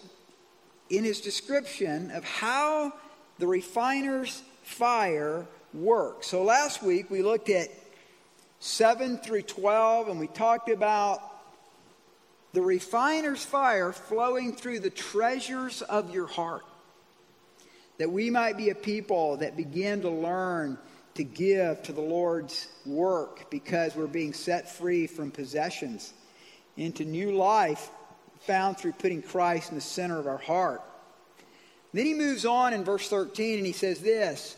in 0.90 1.04
his 1.04 1.22
description 1.22 2.12
of 2.12 2.24
how 2.24 2.94
the 3.40 3.48
refiner's 3.48 4.44
fire 4.64 5.46
works. 5.74 6.28
So 6.28 6.44
last 6.44 6.84
week 6.84 7.10
we 7.10 7.24
looked 7.24 7.50
at 7.50 7.70
7 8.60 9.18
through 9.18 9.44
12 9.44 10.10
and 10.10 10.20
we 10.20 10.28
talked 10.28 10.70
about 10.70 11.22
the 12.54 12.62
refiner's 12.62 13.44
fire 13.44 13.94
flowing 13.94 14.54
through 14.54 14.82
the 14.82 14.90
treasures 14.90 15.82
of 15.82 16.14
your 16.14 16.28
heart. 16.28 16.64
That 17.98 18.12
we 18.12 18.30
might 18.30 18.58
be 18.58 18.70
a 18.70 18.76
people 18.76 19.38
that 19.38 19.56
begin 19.56 20.02
to 20.02 20.10
learn 20.10 20.78
to 21.16 21.24
give 21.24 21.82
to 21.84 21.94
the 21.94 22.02
Lord's 22.02 22.68
work 22.86 23.50
because 23.50 23.96
we're 23.96 24.08
being 24.08 24.34
set 24.34 24.70
free 24.70 25.08
from 25.08 25.32
possessions 25.32 26.14
into 26.78 27.06
new 27.06 27.32
life 27.32 27.90
found 28.42 28.78
through 28.78 28.94
putting 28.94 29.22
Christ 29.22 29.70
in 29.70 29.76
the 29.76 29.82
center 29.82 30.20
of 30.20 30.28
our 30.28 30.38
heart. 30.38 30.82
Then 31.94 32.06
he 32.06 32.14
moves 32.14 32.46
on 32.46 32.74
in 32.74 32.84
verse 32.84 33.08
13 33.10 33.58
and 33.58 33.66
he 33.66 33.74
says 33.74 34.00
this. 34.00 34.56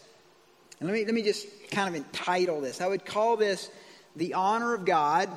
And 0.79 0.89
let 0.89 0.93
me, 0.93 1.05
let 1.05 1.13
me 1.13 1.23
just 1.23 1.47
kind 1.71 1.89
of 1.89 1.95
entitle 1.95 2.61
this. 2.61 2.81
I 2.81 2.87
would 2.87 3.05
call 3.05 3.37
this 3.37 3.69
the 4.15 4.33
honor 4.33 4.73
of 4.73 4.85
God. 4.85 5.29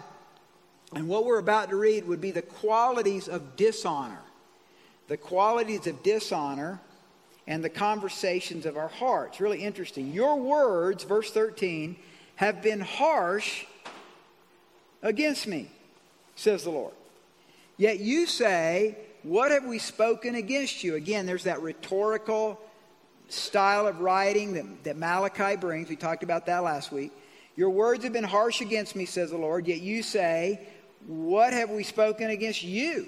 And 0.94 1.08
what 1.08 1.24
we're 1.24 1.38
about 1.38 1.70
to 1.70 1.76
read 1.76 2.06
would 2.06 2.20
be 2.20 2.30
the 2.30 2.42
qualities 2.42 3.28
of 3.28 3.56
dishonor. 3.56 4.20
The 5.08 5.16
qualities 5.16 5.86
of 5.86 6.02
dishonor 6.02 6.80
and 7.46 7.62
the 7.62 7.70
conversations 7.70 8.66
of 8.66 8.76
our 8.76 8.88
hearts. 8.88 9.40
Really 9.40 9.62
interesting. 9.62 10.12
Your 10.12 10.36
words, 10.36 11.04
verse 11.04 11.30
13, 11.30 11.96
have 12.36 12.62
been 12.62 12.80
harsh 12.80 13.64
against 15.02 15.46
me, 15.46 15.70
says 16.34 16.64
the 16.64 16.70
Lord. 16.70 16.92
Yet 17.76 18.00
you 18.00 18.26
say, 18.26 18.96
What 19.22 19.50
have 19.50 19.64
we 19.64 19.78
spoken 19.78 20.34
against 20.34 20.82
you? 20.82 20.94
Again, 20.94 21.26
there's 21.26 21.44
that 21.44 21.62
rhetorical 21.62 22.60
style 23.28 23.86
of 23.86 24.00
writing 24.00 24.54
that, 24.54 24.84
that 24.84 24.96
Malachi 24.96 25.56
brings. 25.56 25.88
We 25.88 25.96
talked 25.96 26.22
about 26.22 26.46
that 26.46 26.62
last 26.62 26.92
week. 26.92 27.12
Your 27.56 27.70
words 27.70 28.04
have 28.04 28.12
been 28.12 28.24
harsh 28.24 28.60
against 28.60 28.94
me, 28.94 29.06
says 29.06 29.30
the 29.30 29.38
Lord, 29.38 29.66
yet 29.66 29.80
you 29.80 30.02
say, 30.02 30.60
What 31.06 31.52
have 31.52 31.70
we 31.70 31.82
spoken 31.82 32.30
against 32.30 32.62
you? 32.62 33.06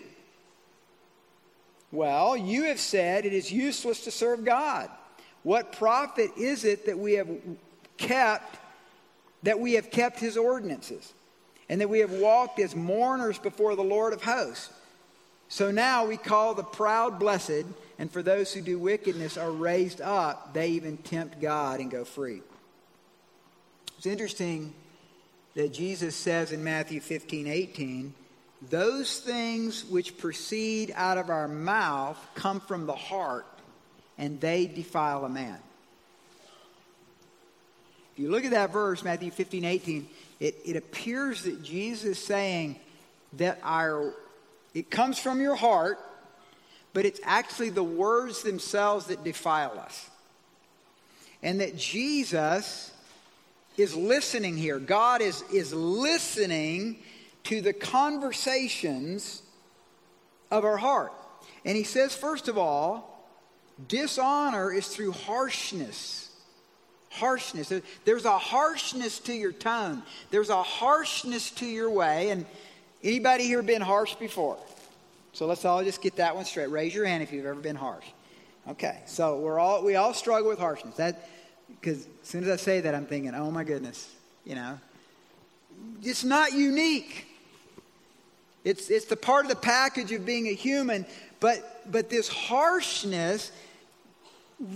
Well, 1.91 2.37
you 2.37 2.65
have 2.65 2.81
said 2.81 3.25
it 3.25 3.33
is 3.33 3.51
useless 3.51 4.05
to 4.05 4.11
serve 4.11 4.45
God. 4.45 4.91
What 5.43 5.73
profit 5.73 6.31
is 6.37 6.65
it 6.65 6.87
that 6.87 6.99
we 6.99 7.15
have 7.15 7.29
kept 7.97 8.59
that 9.45 9.61
we 9.61 9.75
have 9.75 9.91
kept 9.91 10.19
his 10.19 10.37
ordinances? 10.37 11.13
And 11.69 11.81
that 11.81 11.89
we 11.89 12.01
have 12.01 12.13
walked 12.13 12.59
as 12.61 12.75
mourners 12.75 13.39
before 13.39 13.77
the 13.77 13.83
Lord 13.83 14.13
of 14.13 14.23
hosts. 14.23 14.71
So 15.49 15.71
now 15.71 16.07
we 16.07 16.17
call 16.17 16.55
the 16.55 16.63
proud 16.63 17.19
blessed, 17.19 17.65
and 17.99 18.11
for 18.11 18.23
those 18.23 18.53
who 18.53 18.61
do 18.61 18.79
wickedness 18.79 19.37
are 19.37 19.51
raised 19.51 20.01
up, 20.01 20.53
they 20.53 20.69
even 20.71 20.99
tempt 20.99 21.41
God 21.41 21.81
and 21.81 21.91
go 21.91 22.05
free. 22.05 22.43
It's 23.97 24.07
interesting 24.07 24.75
that 25.55 25.73
Jesus 25.73 26.15
says 26.15 26.53
in 26.53 26.63
Matthew 26.63 27.01
15 27.01 27.47
18, 27.47 28.15
those 28.71 29.21
things 29.21 29.85
which 29.85 30.19
proceed 30.19 30.93
out 30.95 31.17
of 31.17 31.31
our 31.31 31.49
mouth 31.49 32.19
come 32.35 32.61
from 32.61 32.87
the 32.87 32.95
heart, 32.95 33.47
and 34.19 34.41
they 34.41 34.67
defile 34.67 35.25
a 35.25 35.29
man. 35.29 35.59
If 38.19 38.23
you 38.23 38.31
look 38.33 38.45
at 38.45 38.51
that 38.51 38.73
verse, 38.73 39.05
Matthew 39.05 39.31
15 39.31 39.65
18, 39.65 40.09
it, 40.41 40.57
it 40.65 40.75
appears 40.75 41.45
that 41.45 41.63
Jesus 41.63 42.05
is 42.05 42.19
saying 42.19 42.81
that 43.35 43.61
our 43.63 44.13
it 44.75 44.91
comes 44.91 45.21
from 45.21 45.41
your 45.41 45.55
heart, 45.55 46.01
but 46.95 47.05
it's 47.05 47.21
actually 47.23 47.71
the 47.71 47.85
words 47.85 48.43
themselves 48.43 49.07
that 49.07 49.23
defile 49.23 49.79
us. 49.79 50.11
And 51.45 51.61
that 51.61 51.77
Jesus 51.77 52.93
is 53.77 53.95
listening 53.95 54.57
here. 54.57 54.81
God 54.81 55.21
is, 55.21 55.45
is 55.53 55.73
listening 55.73 56.99
to 57.45 57.61
the 57.61 57.73
conversations 57.73 59.45
of 60.51 60.65
our 60.65 60.77
heart. 60.77 61.13
And 61.65 61.77
he 61.77 61.85
says, 61.85 62.17
first 62.17 62.49
of 62.49 62.59
all, 62.59 63.25
dishonor 63.87 64.73
is 64.73 64.89
through 64.89 65.13
harshness. 65.13 66.28
Harshness. 67.19 67.73
There's 68.05 68.25
a 68.25 68.39
harshness 68.39 69.19
to 69.21 69.33
your 69.33 69.53
tone. 69.53 70.03
There's 70.31 70.51
a 70.51 70.63
harshness 70.63 71.51
to 71.53 71.67
your 71.67 71.91
way. 71.91 72.31
And 72.31 72.47
anybody 73.03 73.45
here 73.45 73.63
been 73.63 73.83
harsh 73.83 74.15
before? 74.15 74.57
So 75.33 75.47
let's 75.47 75.65
all 75.65 75.85
just 75.85 76.03
get 76.03 76.17
that 76.17 76.35
one 76.35 76.45
straight. 76.45 76.71
Raise 76.71 76.95
your 76.95 77.07
hand 77.07 77.23
if 77.23 77.33
you've 77.33 77.47
ever 77.47 77.61
been 77.61 77.77
harsh. 77.77 78.07
Okay, 78.69 79.01
so 79.07 79.39
we're 79.39 79.59
all 79.59 79.83
we 79.85 79.97
all 79.97 80.13
struggle 80.13 80.51
with 80.51 80.59
harshness. 80.59 80.97
That 80.97 81.29
because 81.81 82.07
as 82.23 82.29
soon 82.29 82.45
as 82.45 82.51
I 82.51 82.57
say 82.57 82.81
that, 82.81 82.95
I'm 82.95 83.07
thinking, 83.07 83.35
oh 83.35 83.51
my 83.51 83.65
goodness, 83.65 84.13
you 84.45 84.55
know, 84.55 84.79
it's 86.03 86.25
not 86.25 86.53
unique. 86.53 87.27
It's, 88.65 88.91
it's 88.91 89.07
the 89.07 89.17
part 89.17 89.45
of 89.45 89.51
the 89.51 89.57
package 89.57 90.13
of 90.13 90.27
being 90.27 90.49
a 90.49 90.53
human, 90.53 91.07
but, 91.41 91.91
but 91.91 92.11
this 92.11 92.29
harshness 92.29 93.53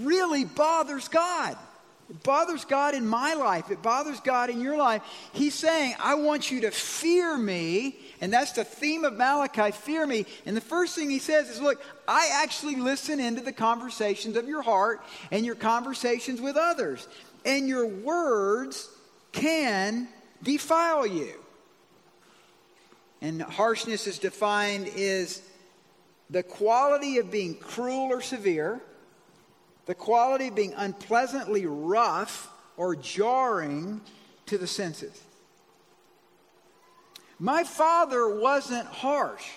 really 0.01 0.45
bothers 0.45 1.09
God. 1.09 1.57
It 2.13 2.23
bothers 2.25 2.67
God 2.67 2.95
in 2.95 3.07
my 3.07 3.33
life. 3.33 3.71
It 3.71 3.81
bothers 3.81 4.21
God 4.21 4.51
in 4.51 4.61
your 4.61 4.77
life. 4.77 5.01
He's 5.33 5.55
saying, 5.55 5.95
I 5.99 6.17
want 6.17 6.51
you 6.51 6.61
to 6.61 6.71
fear 6.71 7.39
me. 7.39 7.97
And 8.21 8.31
that's 8.31 8.53
the 8.53 8.65
theme 8.65 9.07
of 9.07 9.15
Malachi 9.15 9.73
fear 9.73 10.07
me. 10.07 10.27
And 10.45 10.55
the 10.55 10.61
first 10.61 10.95
thing 10.95 11.09
he 11.09 11.19
says 11.19 11.49
is, 11.49 11.59
Look, 11.59 11.83
I 12.07 12.29
actually 12.35 12.77
listen 12.77 13.19
into 13.19 13.41
the 13.41 13.53
conversations 13.53 14.37
of 14.37 14.47
your 14.47 14.61
heart 14.61 15.03
and 15.31 15.47
your 15.47 15.55
conversations 15.55 16.39
with 16.39 16.55
others. 16.55 17.09
And 17.47 17.67
your 17.67 17.87
words 17.87 18.91
can 19.33 20.07
defile 20.43 21.07
you. 21.07 21.33
And 23.23 23.41
harshness 23.41 24.07
is 24.07 24.19
defined 24.19 24.87
as 24.89 25.41
the 26.29 26.43
quality 26.43 27.17
of 27.17 27.31
being 27.31 27.55
cruel 27.55 28.13
or 28.13 28.21
severe, 28.21 28.83
the 29.87 29.95
quality 29.95 30.49
of 30.49 30.55
being 30.55 30.75
unpleasantly 30.75 31.67
rough 31.67 32.51
or 32.77 32.95
jarring 32.97 34.01
to 34.47 34.59
the 34.59 34.67
senses. 34.67 35.21
My 37.39 37.65
father 37.65 38.39
wasn't 38.39 38.87
harsh, 38.87 39.49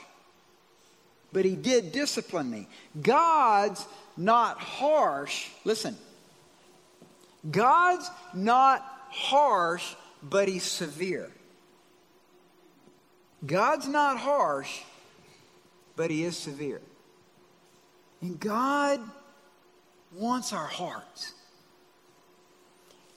but 1.32 1.46
he 1.46 1.56
did 1.56 1.92
discipline 1.92 2.50
me. 2.50 2.68
God's 3.00 3.86
not 4.18 4.58
harsh. 4.60 5.50
Listen, 5.64 5.96
God's 7.50 8.10
not 8.34 8.84
harsh, 9.10 9.96
but 10.24 10.48
he's 10.48 10.64
severe. 10.64 11.30
God's 13.46 13.88
not 13.88 14.18
harsh, 14.18 14.82
but 15.96 16.10
He 16.10 16.24
is 16.24 16.38
severe. 16.38 16.82
And 18.22 18.40
God 18.40 19.00
wants 20.16 20.54
our 20.54 20.68
hearts. 20.68 21.34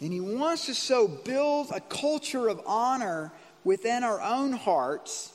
And 0.00 0.12
He 0.12 0.20
wants 0.20 0.66
to 0.66 0.74
so 0.74 1.08
build 1.08 1.70
a 1.74 1.80
culture 1.80 2.48
of 2.48 2.60
honor 2.66 3.32
within 3.64 4.04
our 4.04 4.20
own 4.20 4.52
hearts 4.52 5.32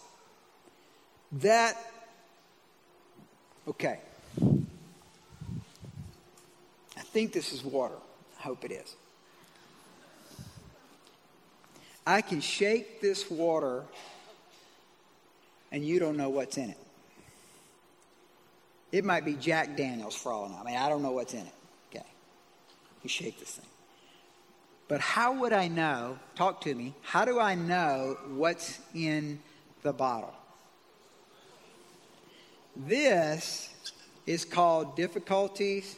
that, 1.34 1.76
okay, 3.68 4.00
I 4.42 4.46
think 7.02 7.34
this 7.34 7.52
is 7.54 7.64
water. 7.64 7.96
I 8.40 8.44
hope 8.44 8.66
it 8.66 8.72
is. 8.72 8.96
I 12.06 12.22
can 12.22 12.42
shake 12.42 13.02
this 13.02 13.32
water 13.32 13.84
and 15.72 15.86
you 15.86 16.00
don't 16.00 16.18
know 16.18 16.30
what's 16.30 16.58
in 16.58 16.70
it. 16.70 16.78
It 18.94 19.04
might 19.04 19.26
be 19.26 19.34
Jack 19.34 19.76
Daniels 19.76 20.14
for 20.14 20.32
all 20.32 20.46
I 20.46 20.50
know. 20.50 20.58
I 20.62 20.64
mean, 20.64 20.78
I 20.78 20.88
don't 20.88 21.02
know 21.02 21.14
what's 21.14 21.34
in 21.34 21.40
it. 21.40 21.54
Okay. 21.90 22.06
You 23.02 23.10
shake 23.10 23.40
this 23.40 23.56
thing. 23.56 23.66
But 24.88 25.02
how 25.02 25.34
would 25.34 25.52
I 25.52 25.68
know? 25.68 26.20
Talk 26.36 26.62
to 26.62 26.76
me. 26.76 26.94
How 27.02 27.26
do 27.26 27.40
I 27.40 27.56
know 27.56 28.20
what's 28.36 28.80
in 28.94 29.40
the 29.82 29.94
bottle? 29.94 30.36
This 32.76 33.74
is 34.28 34.46
called 34.46 34.96
difficulties 34.96 35.96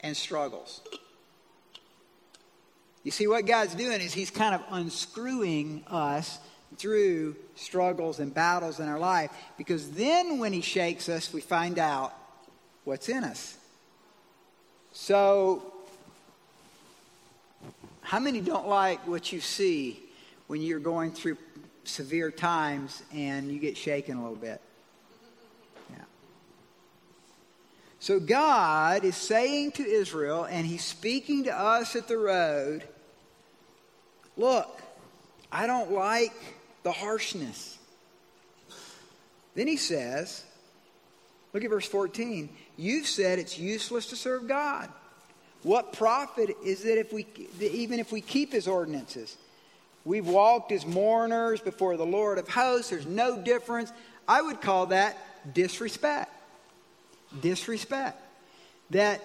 and 0.00 0.16
struggles. 0.16 0.80
You 3.04 3.10
see, 3.10 3.26
what 3.26 3.44
God's 3.44 3.74
doing 3.74 4.00
is 4.00 4.14
He's 4.14 4.30
kind 4.30 4.54
of 4.54 4.62
unscrewing 4.70 5.84
us 5.86 6.38
through 6.78 7.36
struggles 7.56 8.20
and 8.20 8.32
battles 8.32 8.80
in 8.80 8.88
our 8.88 8.98
life 8.98 9.30
because 9.58 9.90
then 9.90 10.38
when 10.38 10.54
He 10.54 10.62
shakes 10.62 11.10
us, 11.10 11.30
we 11.30 11.42
find 11.42 11.78
out 11.78 12.14
what's 12.84 13.08
in 13.08 13.24
us. 13.24 13.56
So, 14.92 15.62
how 18.02 18.18
many 18.18 18.40
don't 18.40 18.68
like 18.68 19.06
what 19.06 19.32
you 19.32 19.40
see 19.40 20.00
when 20.48 20.60
you're 20.60 20.80
going 20.80 21.12
through 21.12 21.38
severe 21.84 22.30
times 22.30 23.02
and 23.14 23.50
you 23.50 23.58
get 23.58 23.76
shaken 23.76 24.18
a 24.18 24.22
little 24.22 24.36
bit? 24.36 24.60
Yeah. 25.90 26.04
So, 28.00 28.20
God 28.20 29.04
is 29.04 29.16
saying 29.16 29.72
to 29.72 29.86
Israel, 29.86 30.44
and 30.44 30.66
He's 30.66 30.84
speaking 30.84 31.44
to 31.44 31.58
us 31.58 31.96
at 31.96 32.08
the 32.08 32.18
road 32.18 32.84
look, 34.36 34.82
I 35.50 35.66
don't 35.66 35.92
like 35.92 36.32
the 36.82 36.92
harshness. 36.92 37.78
Then 39.54 39.66
he 39.66 39.76
says, 39.76 40.44
look 41.52 41.62
at 41.64 41.70
verse 41.70 41.86
14. 41.86 42.48
You've 42.82 43.06
said 43.06 43.38
it's 43.38 43.60
useless 43.60 44.06
to 44.06 44.16
serve 44.16 44.48
God. 44.48 44.88
What 45.62 45.92
profit 45.92 46.50
is 46.64 46.84
it 46.84 46.98
if 46.98 47.12
we, 47.12 47.24
even 47.60 48.00
if 48.00 48.10
we 48.10 48.20
keep 48.20 48.50
his 48.50 48.66
ordinances? 48.66 49.36
We've 50.04 50.26
walked 50.26 50.72
as 50.72 50.84
mourners 50.84 51.60
before 51.60 51.96
the 51.96 52.04
Lord 52.04 52.38
of 52.38 52.48
hosts. 52.48 52.90
There's 52.90 53.06
no 53.06 53.40
difference. 53.40 53.92
I 54.26 54.42
would 54.42 54.60
call 54.60 54.86
that 54.86 55.16
disrespect. 55.54 56.32
Disrespect. 57.40 58.20
That 58.90 59.20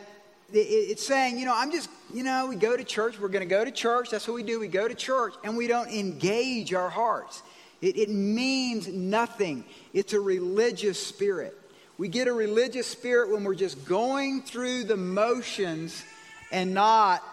it's 0.53 1.05
saying, 1.07 1.39
you 1.39 1.47
know, 1.47 1.55
I'm 1.55 1.71
just, 1.71 1.89
you 2.13 2.21
know, 2.21 2.45
we 2.45 2.57
go 2.57 2.77
to 2.77 2.83
church. 2.83 3.19
We're 3.19 3.27
going 3.27 3.43
to 3.43 3.49
go 3.49 3.65
to 3.65 3.71
church. 3.71 4.11
That's 4.11 4.27
what 4.27 4.35
we 4.35 4.43
do. 4.43 4.59
We 4.59 4.67
go 4.67 4.87
to 4.87 4.93
church 4.93 5.33
and 5.43 5.57
we 5.57 5.65
don't 5.65 5.89
engage 5.89 6.75
our 6.75 6.89
hearts. 6.89 7.41
It, 7.81 7.97
it 7.97 8.09
means 8.11 8.87
nothing. 8.87 9.65
It's 9.93 10.13
a 10.13 10.19
religious 10.19 11.03
spirit. 11.03 11.56
We 11.97 12.07
get 12.09 12.27
a 12.27 12.33
religious 12.33 12.85
spirit 12.85 13.31
when 13.31 13.43
we're 13.43 13.55
just 13.55 13.85
going 13.85 14.43
through 14.43 14.83
the 14.83 14.97
motions 14.97 16.03
and 16.51 16.73
not 16.73 17.23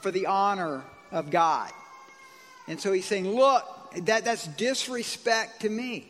for 0.00 0.10
the 0.10 0.26
honor 0.26 0.82
of 1.12 1.30
God. 1.30 1.70
And 2.66 2.80
so 2.80 2.92
he's 2.92 3.04
saying, 3.04 3.28
look, 3.28 3.64
that, 4.04 4.24
that's 4.24 4.46
disrespect 4.46 5.62
to 5.62 5.68
me. 5.68 6.08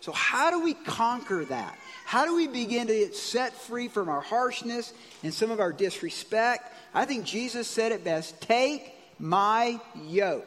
So, 0.00 0.12
how 0.12 0.50
do 0.50 0.62
we 0.62 0.74
conquer 0.74 1.44
that? 1.46 1.76
How 2.04 2.24
do 2.24 2.36
we 2.36 2.46
begin 2.46 2.86
to 2.86 2.94
get 2.94 3.14
set 3.14 3.52
free 3.52 3.88
from 3.88 4.08
our 4.08 4.20
harshness 4.20 4.94
and 5.22 5.34
some 5.34 5.50
of 5.50 5.60
our 5.60 5.72
disrespect? 5.72 6.72
I 6.94 7.04
think 7.04 7.24
Jesus 7.24 7.68
said 7.68 7.92
it 7.92 8.04
best 8.04 8.40
take 8.40 8.94
my 9.18 9.80
yoke 10.06 10.46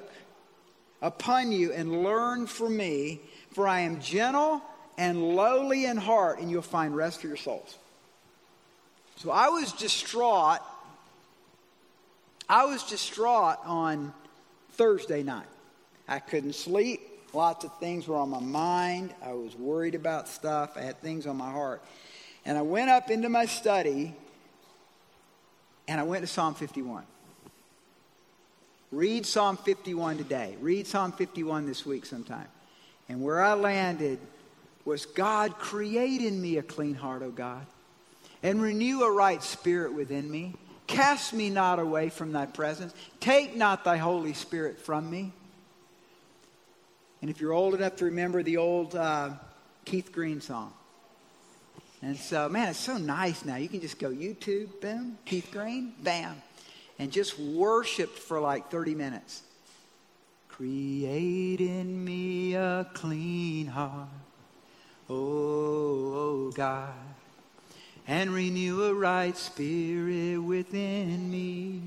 upon 1.01 1.51
you 1.51 1.73
and 1.73 2.03
learn 2.03 2.47
from 2.47 2.77
me, 2.77 3.19
for 3.51 3.67
I 3.67 3.81
am 3.81 3.99
gentle 3.99 4.61
and 4.97 5.35
lowly 5.35 5.85
in 5.85 5.97
heart, 5.97 6.39
and 6.39 6.49
you'll 6.49 6.61
find 6.61 6.95
rest 6.95 7.21
for 7.21 7.27
your 7.27 7.37
souls. 7.37 7.77
So 9.17 9.31
I 9.31 9.49
was 9.49 9.71
distraught. 9.73 10.59
I 12.49 12.65
was 12.65 12.83
distraught 12.83 13.59
on 13.65 14.13
Thursday 14.71 15.23
night. 15.23 15.45
I 16.07 16.19
couldn't 16.19 16.53
sleep. 16.53 17.01
Lots 17.33 17.63
of 17.63 17.77
things 17.79 18.07
were 18.07 18.17
on 18.17 18.29
my 18.29 18.39
mind. 18.39 19.13
I 19.23 19.33
was 19.33 19.55
worried 19.55 19.95
about 19.95 20.27
stuff. 20.27 20.75
I 20.75 20.81
had 20.81 20.99
things 21.01 21.27
on 21.27 21.37
my 21.37 21.49
heart. 21.49 21.81
And 22.45 22.57
I 22.57 22.61
went 22.61 22.89
up 22.89 23.09
into 23.09 23.29
my 23.29 23.45
study 23.45 24.13
and 25.87 25.99
I 25.99 26.03
went 26.03 26.21
to 26.23 26.27
Psalm 26.27 26.53
51. 26.55 27.03
Read 28.91 29.25
Psalm 29.25 29.55
51 29.57 30.17
today. 30.17 30.55
Read 30.59 30.87
Psalm 30.87 31.11
51 31.11 31.65
this 31.65 31.85
week 31.85 32.05
sometime. 32.05 32.47
And 33.07 33.21
where 33.21 33.41
I 33.41 33.53
landed 33.53 34.19
was 34.85 35.05
God, 35.05 35.57
create 35.57 36.21
in 36.21 36.41
me 36.41 36.57
a 36.57 36.63
clean 36.63 36.95
heart, 36.95 37.21
O 37.21 37.31
God, 37.31 37.65
and 38.43 38.61
renew 38.61 39.03
a 39.03 39.11
right 39.11 39.41
spirit 39.41 39.93
within 39.93 40.29
me. 40.29 40.55
Cast 40.87 41.33
me 41.33 41.49
not 41.49 41.79
away 41.79 42.09
from 42.09 42.33
thy 42.33 42.45
presence. 42.45 42.93
Take 43.19 43.55
not 43.55 43.83
thy 43.83 43.97
Holy 43.97 44.33
Spirit 44.33 44.79
from 44.79 45.09
me. 45.09 45.31
And 47.21 47.29
if 47.29 47.39
you're 47.39 47.53
old 47.53 47.75
enough 47.75 47.97
to 47.97 48.05
remember 48.05 48.43
the 48.43 48.57
old 48.57 48.95
uh, 48.95 49.29
Keith 49.85 50.11
Green 50.11 50.41
song. 50.41 50.73
And 52.01 52.17
so, 52.17 52.49
man, 52.49 52.69
it's 52.69 52.79
so 52.79 52.97
nice 52.97 53.45
now. 53.45 53.57
You 53.57 53.69
can 53.69 53.79
just 53.79 53.99
go 53.99 54.09
YouTube, 54.09 54.81
boom, 54.81 55.17
Keith 55.25 55.49
Green, 55.51 55.93
bam, 56.01 56.41
and 56.97 57.11
just 57.11 57.37
worship 57.37 58.09
for 58.09 58.39
like 58.39 58.71
30 58.71 58.95
minutes. 58.95 59.43
Create 60.47 61.61
in 61.61 62.03
me 62.03 62.55
a 62.55 62.87
clean 62.93 63.67
heart, 63.67 64.07
oh, 65.11 66.13
oh 66.15 66.51
God, 66.53 66.93
and 68.07 68.31
renew 68.31 68.83
a 68.83 68.93
right 68.93 69.37
spirit 69.37 70.37
within 70.39 71.29
me. 71.29 71.81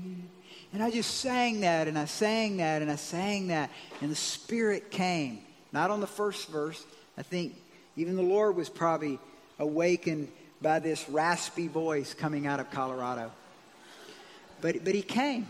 And 0.73 0.83
I 0.83 0.91
just 0.91 1.19
sang 1.19 1.61
that 1.61 1.87
and 1.87 1.97
I 1.97 2.03
sang 2.03 2.57
that 2.57 2.81
and 2.81 2.91
I 2.91 2.97
sang 2.97 3.47
that. 3.47 3.69
And 4.01 4.11
the 4.11 4.15
Spirit 4.15 4.91
came. 4.91 5.39
Not 5.71 5.89
on 5.89 6.01
the 6.01 6.07
first 6.07 6.49
verse. 6.49 6.83
I 7.17 7.21
think 7.21 7.55
even 7.95 8.17
the 8.17 8.21
Lord 8.21 8.57
was 8.57 8.67
probably 8.67 9.17
awakened 9.57 10.27
by 10.61 10.79
this 10.79 11.07
raspy 11.07 11.69
voice 11.69 12.13
coming 12.13 12.45
out 12.45 12.59
of 12.59 12.71
Colorado. 12.71 13.31
But, 14.59 14.83
but 14.83 14.93
He 14.93 15.01
came. 15.01 15.47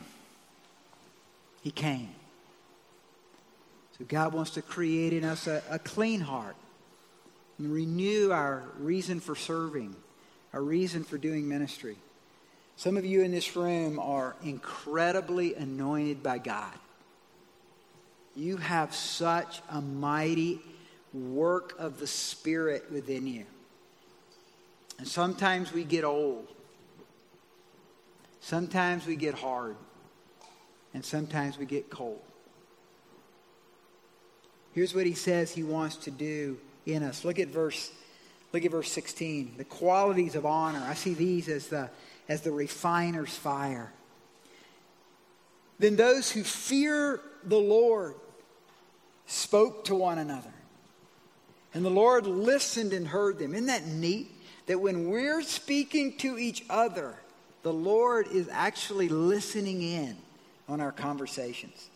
He 1.64 1.72
came. 1.72 2.10
So 3.98 4.06
God 4.08 4.32
wants 4.32 4.52
to 4.52 4.62
create 4.62 5.12
in 5.12 5.24
us 5.24 5.48
a, 5.48 5.64
a 5.72 5.80
clean 5.80 6.22
heart 6.22 6.56
and 7.58 7.72
renew 7.72 8.32
our 8.32 8.64
reason 8.78 9.20
for 9.20 9.36
serving, 9.36 9.96
our 10.54 10.62
reason 10.62 11.04
for 11.04 11.18
doing 11.18 11.48
ministry. 11.48 11.98
Some 12.76 12.98
of 12.98 13.06
you 13.06 13.22
in 13.22 13.32
this 13.32 13.56
room 13.56 14.00
are 14.00 14.36
incredibly 14.44 15.56
anointed 15.56 16.22
by 16.22 16.40
God. 16.40 16.74
You 18.36 18.58
have 18.58 18.94
such 18.94 19.62
a 19.70 19.80
mighty 19.80 20.60
work 21.14 21.76
of 21.80 22.00
the 22.00 22.08
Spirit 22.08 22.92
within 22.92 23.28
you. 23.28 23.46
And 24.98 25.08
sometimes 25.08 25.72
we 25.72 25.86
get 25.86 26.04
old. 26.04 26.48
Sometimes 28.42 29.06
we 29.06 29.16
get 29.16 29.36
hard. 29.36 29.78
And 30.94 31.04
sometimes 31.04 31.58
we 31.58 31.66
get 31.66 31.90
cold. 31.90 32.22
Here's 34.74 34.94
what 34.94 35.06
he 35.06 35.14
says 35.14 35.52
he 35.52 35.64
wants 35.64 35.96
to 35.98 36.12
do 36.12 36.58
in 36.86 37.04
us. 37.04 37.26
Look 37.26 37.40
at 37.40 37.50
verse 37.50 37.92
look 38.54 38.64
at 38.64 38.72
verse 38.72 38.92
16. 38.92 39.56
The 39.58 39.66
qualities 39.66 40.36
of 40.36 40.46
honor. 40.46 40.84
I 40.88 40.94
see 40.94 41.14
these 41.14 41.50
as 41.50 41.68
the 41.68 41.90
as 42.28 42.42
the 42.42 42.52
refiner's 42.52 43.36
fire. 43.36 43.92
Then 45.80 45.96
those 45.96 46.32
who 46.32 46.44
fear 46.44 47.20
the 47.44 47.60
Lord 47.60 48.16
spoke 49.28 49.86
to 49.86 49.96
one 49.96 50.18
another. 50.18 50.54
And 51.74 51.84
the 51.84 51.90
Lord 51.90 52.26
listened 52.26 52.94
and 52.94 53.06
heard 53.06 53.38
them. 53.38 53.54
Isn't 53.54 53.68
that 53.68 53.86
neat? 53.86 54.32
That 54.68 54.80
when 54.80 55.10
we're 55.10 55.42
speaking 55.42 56.18
to 56.20 56.40
each 56.40 56.64
other, 56.70 57.16
the 57.64 57.74
Lord 57.74 58.28
is 58.28 58.48
actually 58.52 59.10
listening 59.10 59.82
in 59.82 60.16
on 60.70 60.82
our 60.82 60.92
conversations. 60.92 61.90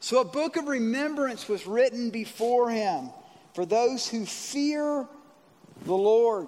So 0.00 0.20
a 0.20 0.24
book 0.24 0.56
of 0.56 0.66
remembrance 0.66 1.48
was 1.48 1.66
written 1.66 2.10
before 2.10 2.70
him 2.70 3.10
for 3.58 3.66
those 3.66 4.08
who 4.08 4.24
fear 4.24 5.04
the 5.84 5.92
Lord 5.92 6.46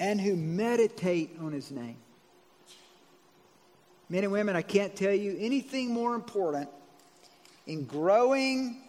and 0.00 0.20
who 0.20 0.34
meditate 0.34 1.36
on 1.40 1.52
his 1.52 1.70
name. 1.70 1.98
Men 4.08 4.24
and 4.24 4.32
women, 4.32 4.56
I 4.56 4.62
can't 4.62 4.96
tell 4.96 5.12
you 5.12 5.36
anything 5.38 5.92
more 5.92 6.16
important 6.16 6.68
in 7.64 7.84
growing 7.84 8.82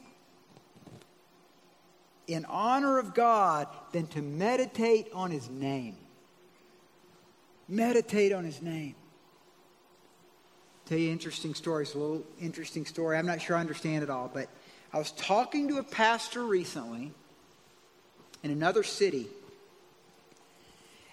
in 2.25 2.43
honor 2.45 2.97
of 2.97 3.13
God 3.13 3.67
than 3.91 4.07
to 4.07 4.23
meditate 4.23 5.09
on 5.13 5.29
his 5.29 5.47
name. 5.47 5.95
Meditate 7.69 8.33
on 8.33 8.45
his 8.45 8.63
name. 8.63 8.95
Tell 10.87 10.97
you 10.97 11.05
an 11.05 11.13
interesting 11.13 11.53
story. 11.53 11.83
It's 11.83 11.93
a 11.93 11.99
little 11.99 12.23
interesting 12.41 12.87
story. 12.87 13.15
I'm 13.15 13.27
not 13.27 13.43
sure 13.43 13.57
I 13.57 13.59
understand 13.59 14.01
it 14.01 14.09
all, 14.09 14.31
but 14.33 14.49
I 14.95 14.97
was 14.97 15.11
talking 15.11 15.67
to 15.67 15.77
a 15.77 15.83
pastor 15.83 16.41
recently 16.41 17.11
in 18.43 18.51
another 18.51 18.81
city 18.81 19.27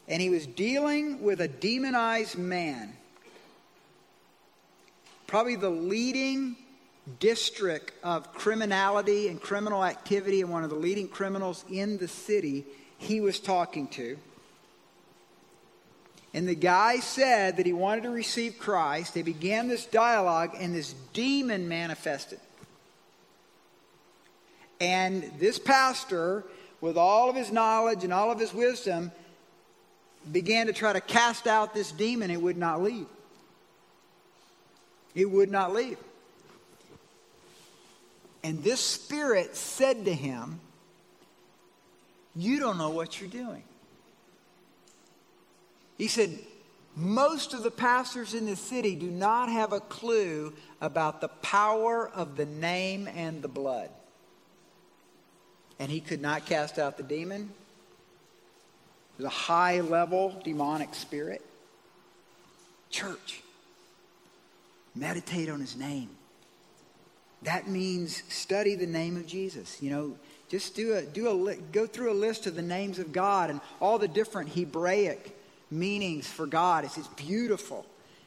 and 0.06 0.22
he 0.22 0.30
was 0.30 0.46
dealing 0.46 1.20
with 1.20 1.40
a 1.40 1.48
demonized 1.48 2.38
man. 2.38 2.92
Probably 5.26 5.56
the 5.56 5.68
leading 5.68 6.54
district 7.18 7.92
of 8.04 8.32
criminality 8.32 9.26
and 9.26 9.40
criminal 9.40 9.84
activity, 9.84 10.42
and 10.42 10.50
one 10.50 10.62
of 10.62 10.70
the 10.70 10.76
leading 10.76 11.08
criminals 11.08 11.64
in 11.68 11.98
the 11.98 12.06
city 12.06 12.64
he 12.98 13.20
was 13.20 13.40
talking 13.40 13.88
to. 13.88 14.16
And 16.34 16.46
the 16.46 16.54
guy 16.54 17.00
said 17.00 17.56
that 17.56 17.66
he 17.66 17.72
wanted 17.72 18.04
to 18.04 18.10
receive 18.10 18.60
Christ. 18.60 19.14
They 19.14 19.22
began 19.22 19.66
this 19.66 19.86
dialogue, 19.86 20.52
and 20.56 20.72
this 20.72 20.94
demon 21.12 21.68
manifested. 21.68 22.38
And 24.82 25.22
this 25.38 25.60
pastor, 25.60 26.42
with 26.80 26.96
all 26.96 27.30
of 27.30 27.36
his 27.36 27.52
knowledge 27.52 28.02
and 28.02 28.12
all 28.12 28.32
of 28.32 28.40
his 28.40 28.52
wisdom, 28.52 29.12
began 30.32 30.66
to 30.66 30.72
try 30.72 30.92
to 30.92 31.00
cast 31.00 31.46
out 31.46 31.72
this 31.72 31.92
demon, 31.92 32.32
it 32.32 32.42
would 32.42 32.56
not 32.56 32.82
leave. 32.82 33.06
It 35.14 35.30
would 35.30 35.52
not 35.52 35.72
leave. 35.72 35.98
And 38.42 38.64
this 38.64 38.80
spirit 38.80 39.54
said 39.54 40.04
to 40.06 40.12
him, 40.12 40.58
You 42.34 42.58
don't 42.58 42.76
know 42.76 42.90
what 42.90 43.20
you're 43.20 43.30
doing. 43.30 43.62
He 45.96 46.08
said, 46.08 46.36
Most 46.96 47.54
of 47.54 47.62
the 47.62 47.70
pastors 47.70 48.34
in 48.34 48.46
the 48.46 48.56
city 48.56 48.96
do 48.96 49.12
not 49.12 49.48
have 49.48 49.72
a 49.72 49.78
clue 49.78 50.52
about 50.80 51.20
the 51.20 51.28
power 51.28 52.08
of 52.08 52.36
the 52.36 52.46
name 52.46 53.06
and 53.06 53.42
the 53.42 53.48
blood. 53.48 53.88
And 55.78 55.90
he 55.90 56.00
could 56.00 56.20
not 56.20 56.46
cast 56.46 56.78
out 56.78 56.96
the 56.96 57.02
demon. 57.02 57.50
There's 59.16 59.26
a 59.26 59.30
high 59.30 59.80
level 59.80 60.40
demonic 60.44 60.94
spirit. 60.94 61.44
Church, 62.90 63.42
meditate 64.94 65.48
on 65.48 65.60
his 65.60 65.76
name. 65.76 66.10
That 67.42 67.68
means 67.68 68.22
study 68.28 68.74
the 68.74 68.86
name 68.86 69.16
of 69.16 69.26
Jesus. 69.26 69.82
You 69.82 69.90
know, 69.90 70.16
just 70.48 70.76
do 70.76 70.94
a, 70.94 71.02
do 71.02 71.48
a, 71.48 71.56
go 71.56 71.86
through 71.86 72.12
a 72.12 72.14
list 72.14 72.46
of 72.46 72.54
the 72.54 72.62
names 72.62 72.98
of 72.98 73.12
God 73.12 73.50
and 73.50 73.60
all 73.80 73.98
the 73.98 74.08
different 74.08 74.50
Hebraic 74.50 75.36
meanings 75.70 76.28
for 76.28 76.46
God. 76.46 76.84
It's, 76.84 76.98
it's 76.98 77.08
beautiful. 77.08 77.86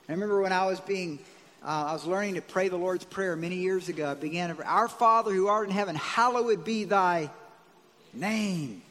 I 0.10 0.12
remember 0.12 0.42
when 0.42 0.52
I 0.52 0.66
was 0.66 0.80
being, 0.80 1.20
uh, 1.66 1.86
I 1.90 1.94
was 1.94 2.06
learning 2.06 2.36
to 2.36 2.42
pray 2.42 2.70
the 2.70 2.78
Lord's 2.78 3.06
Prayer 3.06 3.36
many 3.36 3.56
years 3.56 3.90
ago. 3.90 4.12
I 4.12 4.14
began, 4.14 4.56
Our 4.62 4.88
Father 4.88 5.32
who 5.32 5.48
art 5.48 5.68
in 5.68 5.74
heaven, 5.74 5.96
hallowed 5.96 6.64
be 6.64 6.84
thy 6.84 7.32
name. 8.14 8.84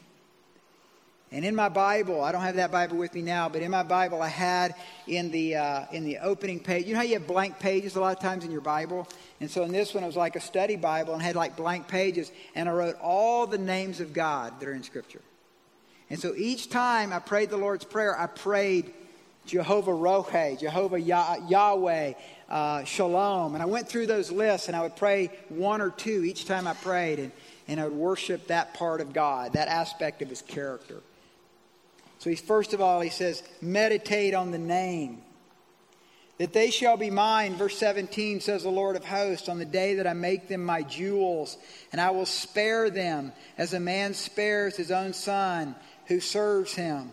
And 1.31 1.45
in 1.45 1.55
my 1.55 1.69
Bible, 1.69 2.21
I 2.21 2.33
don't 2.33 2.41
have 2.41 2.57
that 2.57 2.73
Bible 2.73 2.97
with 2.97 3.13
me 3.13 3.21
now, 3.21 3.47
but 3.47 3.61
in 3.61 3.71
my 3.71 3.83
Bible, 3.83 4.21
I 4.21 4.27
had 4.27 4.75
in 5.07 5.31
the, 5.31 5.55
uh, 5.55 5.85
in 5.93 6.03
the 6.03 6.17
opening 6.17 6.59
page, 6.59 6.85
you 6.85 6.93
know 6.93 6.99
how 6.99 7.05
you 7.05 7.13
have 7.13 7.27
blank 7.27 7.59
pages 7.59 7.95
a 7.95 8.01
lot 8.01 8.15
of 8.15 8.21
times 8.21 8.43
in 8.43 8.51
your 8.51 8.61
Bible? 8.61 9.07
And 9.39 9.49
so 9.49 9.63
in 9.63 9.71
this 9.71 9.93
one, 9.93 10.03
it 10.03 10.07
was 10.07 10.17
like 10.17 10.35
a 10.35 10.41
study 10.41 10.75
Bible 10.75 11.13
and 11.13 11.21
had 11.21 11.35
like 11.35 11.55
blank 11.55 11.87
pages, 11.87 12.29
and 12.55 12.67
I 12.67 12.73
wrote 12.73 12.97
all 13.01 13.47
the 13.47 13.57
names 13.57 14.01
of 14.01 14.11
God 14.11 14.59
that 14.59 14.67
are 14.67 14.73
in 14.73 14.83
Scripture. 14.83 15.21
And 16.09 16.19
so 16.19 16.33
each 16.35 16.69
time 16.69 17.13
I 17.13 17.19
prayed 17.19 17.49
the 17.49 17.57
Lord's 17.57 17.85
Prayer, 17.85 18.19
I 18.19 18.27
prayed 18.27 18.93
Jehovah 19.45 19.91
Rohe, 19.91 20.59
Jehovah 20.59 20.99
Yah- 20.99 21.47
Yahweh, 21.47 22.13
uh, 22.49 22.83
Shalom. 22.83 23.53
And 23.53 23.61
I 23.61 23.65
went 23.65 23.87
through 23.87 24.07
those 24.07 24.31
lists 24.31 24.67
and 24.67 24.75
I 24.75 24.81
would 24.81 24.95
pray 24.95 25.31
one 25.49 25.81
or 25.81 25.89
two 25.89 26.23
each 26.23 26.45
time 26.45 26.67
I 26.67 26.73
prayed, 26.73 27.19
and, 27.19 27.31
and 27.67 27.79
I 27.79 27.85
would 27.85 27.93
worship 27.93 28.47
that 28.47 28.73
part 28.73 29.01
of 29.01 29.13
God, 29.13 29.53
that 29.53 29.67
aspect 29.67 30.21
of 30.21 30.29
his 30.29 30.41
character. 30.41 31.01
So 32.19 32.29
he's 32.29 32.41
first 32.41 32.73
of 32.73 32.81
all, 32.81 33.01
he 33.01 33.09
says, 33.09 33.43
meditate 33.61 34.33
on 34.33 34.51
the 34.51 34.57
name. 34.57 35.21
That 36.37 36.51
they 36.51 36.69
shall 36.69 36.97
be 36.97 37.09
mine, 37.09 37.55
verse 37.55 37.77
17 37.77 38.41
says 38.41 38.63
the 38.63 38.69
Lord 38.69 38.97
of 38.97 39.05
hosts, 39.05 39.47
on 39.47 39.57
the 39.57 39.63
day 39.63 39.95
that 39.95 40.07
I 40.07 40.13
make 40.13 40.49
them 40.49 40.65
my 40.65 40.81
jewels, 40.81 41.57
and 41.93 42.01
I 42.01 42.09
will 42.09 42.25
spare 42.25 42.89
them 42.89 43.31
as 43.57 43.73
a 43.73 43.79
man 43.79 44.13
spares 44.13 44.75
his 44.75 44.91
own 44.91 45.13
son 45.13 45.75
who 46.07 46.19
serves 46.19 46.73
him. 46.73 47.11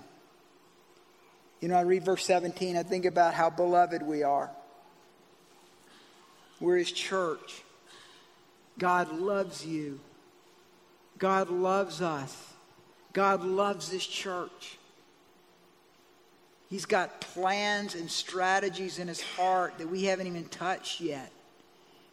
You 1.60 1.68
know, 1.68 1.76
I 1.76 1.82
read 1.82 2.04
verse 2.04 2.24
17, 2.24 2.76
I 2.76 2.82
think 2.82 3.04
about 3.04 3.34
how 3.34 3.48
beloved 3.48 4.02
we 4.02 4.24
are. 4.24 4.50
We're 6.62 6.76
his 6.76 6.92
church. 6.92 7.62
God 8.78 9.12
loves 9.18 9.66
you. 9.66 9.98
God 11.18 11.50
loves 11.50 12.00
us. 12.00 12.54
God 13.12 13.44
loves 13.44 13.90
this 13.90 14.06
church. 14.06 14.78
He's 16.70 16.86
got 16.86 17.20
plans 17.20 17.96
and 17.96 18.08
strategies 18.08 19.00
in 19.00 19.08
his 19.08 19.20
heart 19.20 19.74
that 19.78 19.88
we 19.88 20.04
haven't 20.04 20.28
even 20.28 20.44
touched 20.44 21.00
yet. 21.00 21.30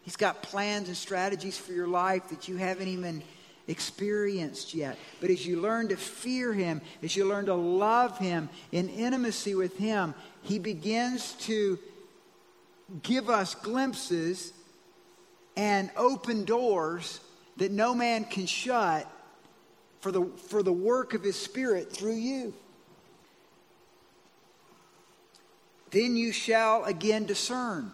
He's 0.01 0.17
got 0.17 0.41
plans 0.41 0.87
and 0.87 0.97
strategies 0.97 1.57
for 1.57 1.71
your 1.71 1.87
life 1.87 2.29
that 2.29 2.47
you 2.47 2.57
haven't 2.57 2.87
even 2.87 3.21
experienced 3.67 4.73
yet. 4.73 4.97
But 5.21 5.29
as 5.29 5.45
you 5.45 5.61
learn 5.61 5.89
to 5.89 5.95
fear 5.95 6.53
him, 6.53 6.81
as 7.03 7.15
you 7.15 7.25
learn 7.25 7.45
to 7.45 7.53
love 7.53 8.17
him 8.17 8.49
in 8.71 8.89
intimacy 8.89 9.53
with 9.53 9.77
him, 9.77 10.15
he 10.41 10.57
begins 10.57 11.33
to 11.41 11.77
give 13.03 13.29
us 13.29 13.55
glimpses 13.55 14.53
and 15.55 15.91
open 15.95 16.45
doors 16.45 17.19
that 17.57 17.71
no 17.71 17.93
man 17.93 18.25
can 18.25 18.45
shut 18.45 19.07
for 19.99 20.11
the, 20.11 20.25
for 20.47 20.63
the 20.63 20.73
work 20.73 21.13
of 21.13 21.23
his 21.23 21.35
spirit 21.35 21.91
through 21.91 22.15
you. 22.15 22.53
then 25.91 26.15
you 26.15 26.31
shall 26.31 26.83
again 26.83 27.25
discern. 27.25 27.91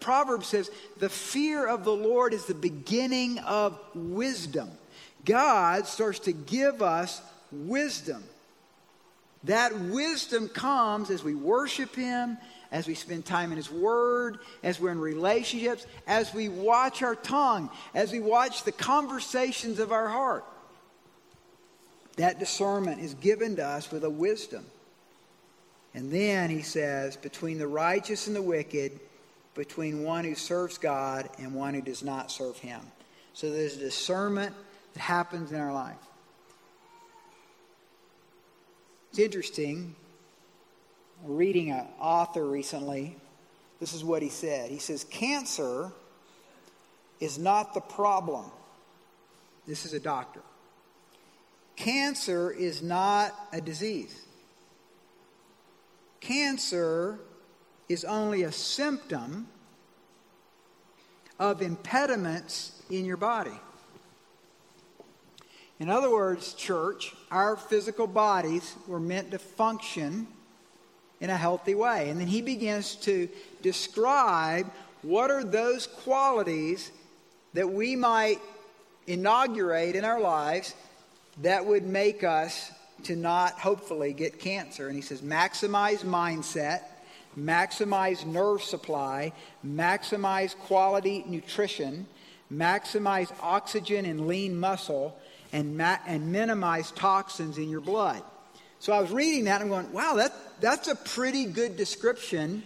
Proverbs 0.00 0.46
says, 0.46 0.70
the 0.98 1.08
fear 1.08 1.66
of 1.66 1.84
the 1.84 1.94
Lord 1.94 2.32
is 2.32 2.46
the 2.46 2.54
beginning 2.54 3.38
of 3.40 3.78
wisdom. 3.94 4.70
God 5.24 5.86
starts 5.86 6.20
to 6.20 6.32
give 6.32 6.82
us 6.82 7.20
wisdom. 7.50 8.22
That 9.44 9.78
wisdom 9.78 10.48
comes 10.48 11.10
as 11.10 11.24
we 11.24 11.34
worship 11.34 11.94
Him, 11.96 12.38
as 12.70 12.86
we 12.86 12.94
spend 12.94 13.24
time 13.24 13.50
in 13.50 13.56
His 13.56 13.70
Word, 13.70 14.38
as 14.62 14.78
we're 14.78 14.92
in 14.92 15.00
relationships, 15.00 15.86
as 16.06 16.32
we 16.34 16.48
watch 16.48 17.02
our 17.02 17.14
tongue, 17.14 17.70
as 17.94 18.12
we 18.12 18.20
watch 18.20 18.64
the 18.64 18.72
conversations 18.72 19.78
of 19.78 19.92
our 19.92 20.08
heart. 20.08 20.44
That 22.16 22.38
discernment 22.38 23.00
is 23.00 23.14
given 23.14 23.56
to 23.56 23.64
us 23.64 23.90
with 23.90 24.04
a 24.04 24.10
wisdom. 24.10 24.66
And 25.94 26.10
then 26.10 26.50
he 26.50 26.62
says, 26.62 27.16
between 27.16 27.58
the 27.58 27.66
righteous 27.66 28.26
and 28.26 28.36
the 28.36 28.42
wicked, 28.42 29.00
between 29.54 30.04
one 30.04 30.24
who 30.24 30.34
serves 30.34 30.78
God 30.78 31.28
and 31.38 31.54
one 31.54 31.74
who 31.74 31.80
does 31.80 32.02
not 32.02 32.30
serve 32.30 32.58
him. 32.58 32.80
So 33.32 33.50
there's 33.50 33.76
a 33.76 33.80
discernment 33.80 34.54
that 34.94 35.00
happens 35.00 35.52
in 35.52 35.60
our 35.60 35.72
life. 35.72 35.96
It's 39.10 39.18
interesting. 39.18 39.94
Reading 41.24 41.70
an 41.70 41.86
author 42.00 42.44
recently, 42.44 43.16
this 43.80 43.92
is 43.92 44.04
what 44.04 44.22
he 44.22 44.28
said. 44.28 44.70
He 44.70 44.78
says, 44.78 45.04
Cancer 45.04 45.92
is 47.20 47.38
not 47.38 47.74
the 47.74 47.80
problem. 47.80 48.44
This 49.66 49.84
is 49.84 49.92
a 49.92 50.00
doctor. 50.00 50.40
Cancer 51.76 52.50
is 52.50 52.82
not 52.82 53.34
a 53.52 53.60
disease. 53.60 54.24
Cancer 56.20 57.20
is 57.88 58.04
only 58.04 58.42
a 58.42 58.52
symptom 58.52 59.48
of 61.38 61.62
impediments 61.62 62.82
in 62.90 63.04
your 63.04 63.16
body. 63.16 63.58
In 65.78 65.88
other 65.88 66.10
words, 66.10 66.54
church, 66.54 67.14
our 67.30 67.56
physical 67.56 68.08
bodies 68.08 68.74
were 68.88 68.98
meant 68.98 69.30
to 69.30 69.38
function 69.38 70.26
in 71.20 71.30
a 71.30 71.36
healthy 71.36 71.74
way. 71.74 72.10
And 72.10 72.20
then 72.20 72.26
he 72.26 72.42
begins 72.42 72.96
to 72.96 73.28
describe 73.62 74.70
what 75.02 75.30
are 75.30 75.44
those 75.44 75.86
qualities 75.86 76.90
that 77.54 77.68
we 77.68 77.96
might 77.96 78.38
inaugurate 79.06 79.96
in 79.96 80.04
our 80.04 80.20
lives 80.20 80.74
that 81.42 81.64
would 81.64 81.86
make 81.86 82.24
us 82.24 82.70
to 83.04 83.16
not 83.16 83.52
hopefully 83.52 84.12
get 84.12 84.38
cancer. 84.38 84.86
And 84.86 84.96
he 84.96 85.02
says, 85.02 85.22
maximize 85.22 86.04
mindset, 86.04 86.82
maximize 87.38 88.26
nerve 88.26 88.62
supply, 88.62 89.32
maximize 89.64 90.56
quality 90.56 91.24
nutrition, 91.26 92.06
maximize 92.52 93.32
oxygen 93.40 94.04
and 94.04 94.26
lean 94.26 94.58
muscle, 94.58 95.16
and, 95.52 95.78
ma- 95.78 95.98
and 96.06 96.32
minimize 96.32 96.90
toxins 96.90 97.56
in 97.56 97.68
your 97.68 97.80
blood. 97.80 98.22
So 98.80 98.92
I 98.92 99.00
was 99.00 99.10
reading 99.10 99.44
that 99.44 99.60
and 99.60 99.64
I'm 99.64 99.68
going, 99.68 99.92
wow, 99.92 100.14
that, 100.16 100.32
that's 100.60 100.88
a 100.88 100.94
pretty 100.94 101.46
good 101.46 101.76
description 101.76 102.62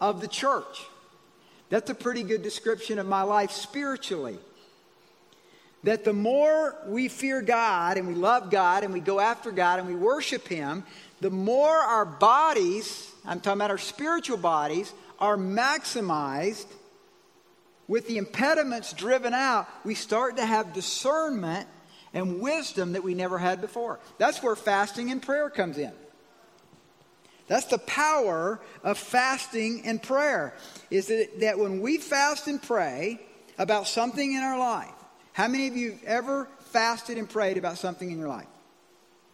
of 0.00 0.20
the 0.20 0.28
church. 0.28 0.82
That's 1.70 1.90
a 1.90 1.94
pretty 1.94 2.22
good 2.22 2.42
description 2.42 2.98
of 2.98 3.06
my 3.06 3.22
life 3.22 3.50
spiritually 3.50 4.38
that 5.86 6.04
the 6.04 6.12
more 6.12 6.76
we 6.88 7.06
fear 7.06 7.40
God 7.40 7.96
and 7.96 8.08
we 8.08 8.14
love 8.14 8.50
God 8.50 8.82
and 8.82 8.92
we 8.92 8.98
go 8.98 9.20
after 9.20 9.52
God 9.52 9.78
and 9.78 9.86
we 9.86 9.94
worship 9.94 10.48
Him, 10.48 10.82
the 11.20 11.30
more 11.30 11.76
our 11.76 12.04
bodies, 12.04 13.08
I'm 13.24 13.40
talking 13.40 13.58
about 13.58 13.70
our 13.70 13.78
spiritual 13.78 14.36
bodies, 14.36 14.92
are 15.20 15.36
maximized 15.36 16.66
with 17.86 18.08
the 18.08 18.18
impediments 18.18 18.92
driven 18.92 19.32
out, 19.32 19.68
we 19.84 19.94
start 19.94 20.38
to 20.38 20.44
have 20.44 20.72
discernment 20.72 21.68
and 22.16 22.40
wisdom 22.40 22.92
that 22.92 23.04
we 23.04 23.12
never 23.12 23.36
had 23.36 23.60
before. 23.60 24.00
That's 24.16 24.42
where 24.42 24.56
fasting 24.56 25.10
and 25.10 25.20
prayer 25.20 25.50
comes 25.50 25.76
in. 25.76 25.92
That's 27.46 27.66
the 27.66 27.78
power 27.78 28.58
of 28.82 28.96
fasting 28.96 29.82
and 29.84 30.02
prayer. 30.02 30.54
Is 30.90 31.08
that, 31.08 31.40
that 31.40 31.58
when 31.58 31.82
we 31.82 31.98
fast 31.98 32.48
and 32.48 32.60
pray 32.60 33.20
about 33.58 33.86
something 33.86 34.32
in 34.32 34.42
our 34.42 34.58
life, 34.58 34.94
how 35.34 35.46
many 35.46 35.68
of 35.68 35.76
you 35.76 35.92
have 35.92 36.04
ever 36.04 36.48
fasted 36.70 37.18
and 37.18 37.28
prayed 37.28 37.58
about 37.58 37.76
something 37.76 38.10
in 38.10 38.18
your 38.18 38.28
life? 38.28 38.48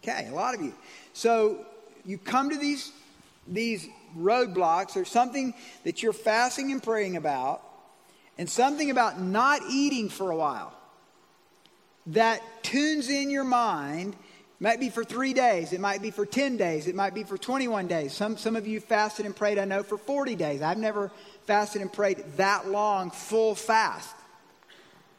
Okay, 0.03 0.27
a 0.29 0.35
lot 0.35 0.53
of 0.53 0.61
you. 0.61 0.73
So 1.13 1.65
you 2.03 2.17
come 2.17 2.49
to 2.49 2.57
these, 2.57 2.91
these 3.47 3.87
roadblocks 4.17 4.97
or 4.97 5.05
something 5.05 5.53
that 5.85 6.03
you're 6.03 6.11
fasting 6.11 6.73
and 6.73 6.83
praying 6.83 7.15
about, 7.15 7.61
and 8.37 8.49
something 8.49 8.91
about 8.91 9.21
not 9.21 9.61
eating 9.69 10.09
for 10.09 10.31
a 10.31 10.35
while 10.35 10.73
that 12.07 12.41
tunes 12.63 13.09
in 13.09 13.29
your 13.29 13.43
mind. 13.43 14.13
It 14.13 14.63
might 14.63 14.79
be 14.79 14.89
for 14.89 15.03
three 15.03 15.33
days, 15.33 15.73
it 15.73 15.79
might 15.79 16.01
be 16.01 16.11
for 16.11 16.25
10 16.25 16.57
days, 16.57 16.87
it 16.87 16.95
might 16.95 17.13
be 17.13 17.23
for 17.23 17.37
21 17.37 17.87
days. 17.87 18.13
Some, 18.13 18.37
some 18.37 18.55
of 18.55 18.65
you 18.65 18.79
fasted 18.79 19.25
and 19.25 19.35
prayed, 19.35 19.57
I 19.59 19.65
know, 19.65 19.83
for 19.83 19.97
40 19.97 20.35
days. 20.35 20.61
I've 20.61 20.77
never 20.77 21.11
fasted 21.45 21.81
and 21.81 21.91
prayed 21.91 22.23
that 22.37 22.69
long, 22.69 23.11
full 23.11 23.55
fast 23.55 24.15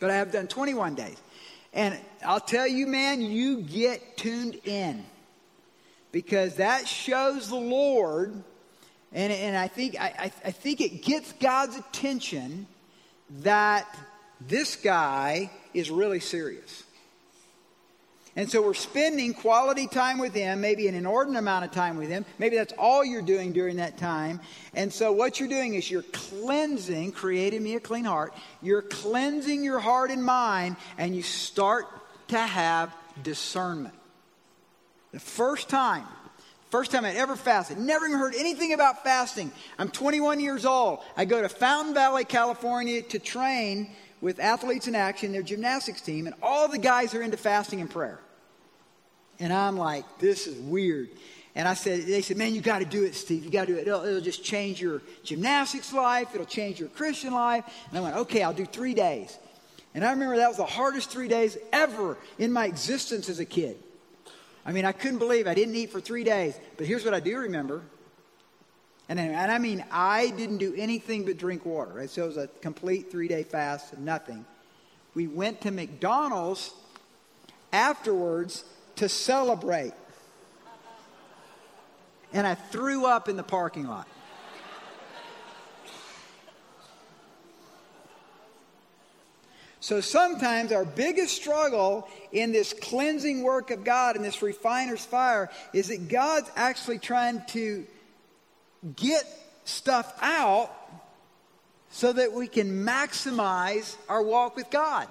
but 0.04 0.10
I 0.10 0.16
have 0.16 0.32
done 0.32 0.46
21 0.46 0.96
days. 0.96 1.16
And 1.72 1.98
I'll 2.26 2.38
tell 2.38 2.66
you, 2.66 2.86
man, 2.86 3.22
you 3.22 3.62
get 3.62 4.18
tuned 4.18 4.60
in 4.64 5.02
because 6.12 6.56
that 6.56 6.86
shows 6.86 7.48
the 7.48 7.56
Lord, 7.56 8.34
and, 9.14 9.32
and 9.32 9.56
I, 9.56 9.66
think, 9.68 9.98
I, 9.98 10.30
I 10.44 10.50
think 10.50 10.82
it 10.82 11.02
gets 11.02 11.32
God's 11.32 11.76
attention 11.76 12.66
that 13.40 13.88
this 14.46 14.76
guy 14.76 15.50
is 15.74 15.90
really 15.90 16.20
serious. 16.20 16.84
And 18.37 18.50
so 18.50 18.62
we're 18.62 18.74
spending 18.74 19.32
quality 19.32 19.87
time 19.87 20.18
with 20.18 20.34
Him, 20.34 20.60
maybe 20.60 20.88
an 20.88 20.94
inordinate 20.94 21.38
amount 21.38 21.66
of 21.66 21.70
time 21.70 21.96
with 21.96 22.08
Him. 22.08 22.24
Maybe 22.38 22.56
that's 22.56 22.72
all 22.76 23.04
you're 23.04 23.22
doing 23.22 23.52
during 23.52 23.76
that 23.76 23.96
time. 23.96 24.40
And 24.74 24.92
so 24.92 25.12
what 25.12 25.38
you're 25.38 25.48
doing 25.48 25.74
is 25.74 25.88
you're 25.88 26.02
cleansing, 26.02 27.12
creating 27.12 27.62
me 27.62 27.76
a 27.76 27.80
clean 27.80 28.04
heart. 28.04 28.34
You're 28.60 28.82
cleansing 28.82 29.62
your 29.62 29.78
heart 29.78 30.10
and 30.10 30.24
mind, 30.24 30.76
and 30.98 31.14
you 31.14 31.22
start 31.22 31.87
to 32.28 32.38
have 32.38 32.92
discernment. 33.22 33.94
The 35.12 35.20
first 35.20 35.68
time, 35.68 36.04
first 36.70 36.90
time 36.90 37.04
I'd 37.04 37.14
ever 37.14 37.37
fasted, 37.37 37.78
never 37.78 38.04
even 38.04 38.18
heard 38.18 38.34
anything 38.34 38.72
about 38.72 39.04
fasting. 39.04 39.52
I'm 39.78 39.90
21 39.90 40.40
years 40.40 40.64
old. 40.64 40.98
I 41.16 41.24
go 41.24 41.40
to 41.40 41.48
Fountain 41.48 41.94
Valley, 41.94 42.24
California 42.24 43.00
to 43.02 43.20
train 43.20 43.90
with 44.24 44.40
Athletes 44.40 44.88
in 44.88 44.94
Action, 44.94 45.32
their 45.32 45.42
gymnastics 45.42 46.00
team, 46.00 46.26
and 46.26 46.34
all 46.42 46.66
the 46.66 46.78
guys 46.78 47.14
are 47.14 47.20
into 47.20 47.37
fasting 47.37 47.82
and 47.82 47.90
prayer. 47.90 48.18
And 49.38 49.52
I'm 49.52 49.76
like, 49.76 50.06
this 50.18 50.46
is 50.46 50.58
weird. 50.58 51.10
And 51.54 51.68
I 51.68 51.74
said, 51.74 52.06
they 52.06 52.22
said, 52.22 52.38
man, 52.38 52.54
you 52.54 52.62
got 52.62 52.78
to 52.78 52.87
do 52.87 53.04
it, 53.04 53.14
Steve. 53.14 53.44
You 53.44 53.50
got 53.50 53.66
to 53.66 53.74
do 53.74 53.78
it. 53.78 53.87
It'll, 53.87 54.02
it'll, 54.02 54.22
just 54.22 54.42
change 54.42 54.80
your 54.80 55.02
gymnastics 55.24 55.92
life. 55.92 56.28
It'll 56.32 56.46
change 56.46 56.80
your 56.80 56.88
Christian 56.88 57.34
life. 57.34 57.64
And 57.90 57.98
I 57.98 58.00
went, 58.00 58.16
okay, 58.16 58.42
I'll 58.42 58.54
do 58.54 58.64
three 58.64 58.94
days. 58.94 59.38
And 59.94 60.02
I 60.02 60.10
remember 60.12 60.38
that 60.38 60.48
was 60.48 60.56
the 60.56 60.64
hardest 60.64 61.10
three 61.10 61.28
days 61.28 61.58
ever 61.70 62.16
in 62.38 62.50
my 62.50 62.64
existence 62.64 63.28
as 63.28 63.40
a 63.40 63.44
kid. 63.44 63.76
I 64.64 64.72
mean, 64.72 64.87
I 64.87 64.92
couldn't 64.92 65.18
believe 65.18 65.46
I 65.46 65.52
didn't 65.52 65.76
eat 65.76 65.92
for 65.92 66.00
three 66.00 66.24
days. 66.24 66.58
But 66.78 66.87
here's 66.87 67.04
what 67.04 67.12
I 67.12 67.20
do 67.20 67.37
remember 67.37 67.82
And, 69.08 69.20
and 69.20 69.52
I 69.52 69.58
mean, 69.58 69.84
I 69.90 70.30
didn't 70.30 70.58
do 70.58 70.74
anything 70.76 71.24
but 71.24 71.36
drink 71.36 71.66
water. 71.66 71.92
Right? 71.92 72.10
So 72.10 72.24
it 72.24 72.26
was 72.26 72.36
a 72.36 72.48
complete 72.62 73.10
three 73.10 73.28
day 73.28 73.42
fast 73.42 73.98
nothing. 73.98 74.44
We 75.14 75.26
went 75.26 75.60
to 75.62 75.70
McDonald's 75.70 76.72
afterwards 77.72 78.64
to 78.96 79.08
celebrate. 79.08 79.92
And 82.32 82.46
I 82.46 82.54
threw 82.54 83.06
up 83.06 83.28
in 83.28 83.36
the 83.36 83.44
parking 83.44 83.86
lot. 83.86 84.08
So 89.84 90.00
sometimes 90.00 90.72
our 90.72 90.86
biggest 90.86 91.36
struggle 91.36 92.08
in 92.32 92.52
this 92.52 92.72
cleansing 92.72 93.42
work 93.42 93.70
of 93.70 93.84
God 93.84 94.16
and 94.16 94.24
this 94.24 94.40
refiner's 94.40 95.04
fire 95.04 95.50
is 95.74 95.88
that 95.88 96.08
God's 96.08 96.50
actually 96.56 96.98
trying 96.98 97.42
to 97.48 97.86
get 98.96 99.24
stuff 99.64 100.12
out 100.20 100.70
so 101.90 102.12
that 102.12 102.32
we 102.32 102.46
can 102.46 102.84
maximize 102.84 103.96
our 104.08 104.22
walk 104.22 104.56
with 104.56 104.70
God. 104.70 105.08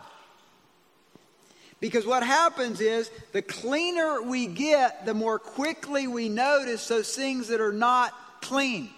Because 1.80 2.06
what 2.06 2.24
happens 2.24 2.80
is 2.80 3.10
the 3.34 3.42
cleaner 3.42 4.22
we 4.22 4.48
get, 4.48 5.06
the 5.06 5.14
more 5.14 5.40
quickly 5.40 6.08
we 6.08 6.30
notice 6.30 6.88
those 6.88 7.14
things 7.16 7.50
that 7.50 7.60
are 7.60 7.74
not 7.74 8.14
clean. 8.42 8.90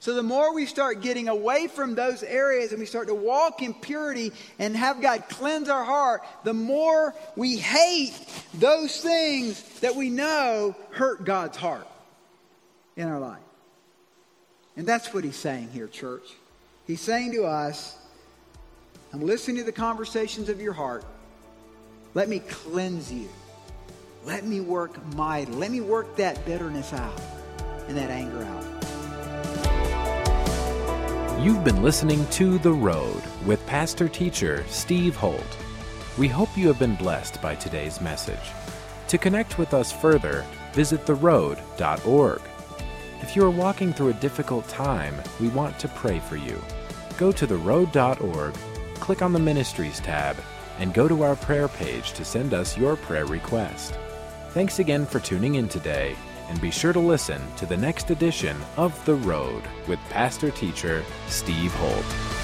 So 0.00 0.14
the 0.14 0.22
more 0.22 0.54
we 0.54 0.64
start 0.64 1.02
getting 1.02 1.28
away 1.28 1.66
from 1.66 1.94
those 1.94 2.22
areas 2.22 2.70
and 2.70 2.80
we 2.80 2.86
start 2.86 3.08
to 3.08 3.14
walk 3.14 3.62
in 3.62 3.74
purity 3.74 4.32
and 4.58 4.76
have 4.76 5.02
God 5.02 5.24
cleanse 5.28 5.68
our 5.68 5.84
heart, 5.84 6.22
the 6.42 6.54
more 6.54 7.14
we 7.36 7.58
hate 7.58 8.14
those 8.54 9.00
things 9.00 9.62
that 9.80 9.94
we 9.94 10.08
know 10.08 10.74
hurt 10.90 11.24
God's 11.24 11.56
heart 11.56 11.86
in 13.00 13.08
our 13.08 13.18
life. 13.18 13.38
And 14.76 14.86
that's 14.86 15.12
what 15.12 15.24
he's 15.24 15.36
saying 15.36 15.70
here, 15.72 15.88
church. 15.88 16.34
He's 16.86 17.00
saying 17.00 17.32
to 17.32 17.44
us, 17.44 17.96
I'm 19.12 19.22
listening 19.22 19.56
to 19.56 19.64
the 19.64 19.72
conversations 19.72 20.48
of 20.48 20.60
your 20.60 20.72
heart. 20.72 21.04
Let 22.14 22.28
me 22.28 22.38
cleanse 22.40 23.12
you. 23.12 23.28
Let 24.24 24.44
me 24.44 24.60
work 24.60 25.04
mighty. 25.14 25.50
Let 25.52 25.70
me 25.70 25.80
work 25.80 26.16
that 26.16 26.44
bitterness 26.44 26.92
out 26.92 27.20
and 27.88 27.96
that 27.96 28.10
anger 28.10 28.44
out. 28.44 28.64
You've 31.42 31.64
been 31.64 31.82
listening 31.82 32.26
to 32.32 32.58
The 32.58 32.72
Road 32.72 33.22
with 33.46 33.66
pastor 33.66 34.08
teacher 34.08 34.64
Steve 34.68 35.16
Holt. 35.16 35.56
We 36.18 36.28
hope 36.28 36.54
you 36.56 36.68
have 36.68 36.78
been 36.78 36.96
blessed 36.96 37.40
by 37.40 37.54
today's 37.54 38.00
message. 38.00 38.52
To 39.08 39.16
connect 39.16 39.58
with 39.58 39.72
us 39.72 39.90
further, 39.90 40.44
visit 40.74 41.06
theroad.org. 41.06 42.42
If 43.22 43.36
you 43.36 43.44
are 43.44 43.50
walking 43.50 43.92
through 43.92 44.08
a 44.08 44.14
difficult 44.14 44.66
time, 44.68 45.14
we 45.40 45.48
want 45.48 45.78
to 45.78 45.88
pray 45.88 46.20
for 46.20 46.36
you. 46.36 46.60
Go 47.18 47.30
to 47.32 47.46
theroad.org, 47.46 48.54
click 48.94 49.22
on 49.22 49.32
the 49.32 49.38
Ministries 49.38 50.00
tab, 50.00 50.36
and 50.78 50.94
go 50.94 51.06
to 51.06 51.22
our 51.22 51.36
prayer 51.36 51.68
page 51.68 52.12
to 52.14 52.24
send 52.24 52.54
us 52.54 52.78
your 52.78 52.96
prayer 52.96 53.26
request. 53.26 53.98
Thanks 54.50 54.78
again 54.78 55.04
for 55.04 55.20
tuning 55.20 55.56
in 55.56 55.68
today 55.68 56.16
and 56.48 56.60
be 56.60 56.70
sure 56.70 56.92
to 56.92 56.98
listen 56.98 57.40
to 57.56 57.66
the 57.66 57.76
next 57.76 58.10
edition 58.10 58.56
of 58.76 59.04
The 59.04 59.14
Road 59.14 59.62
with 59.86 60.00
pastor 60.08 60.50
teacher 60.50 61.04
Steve 61.28 61.72
Holt. 61.74 62.39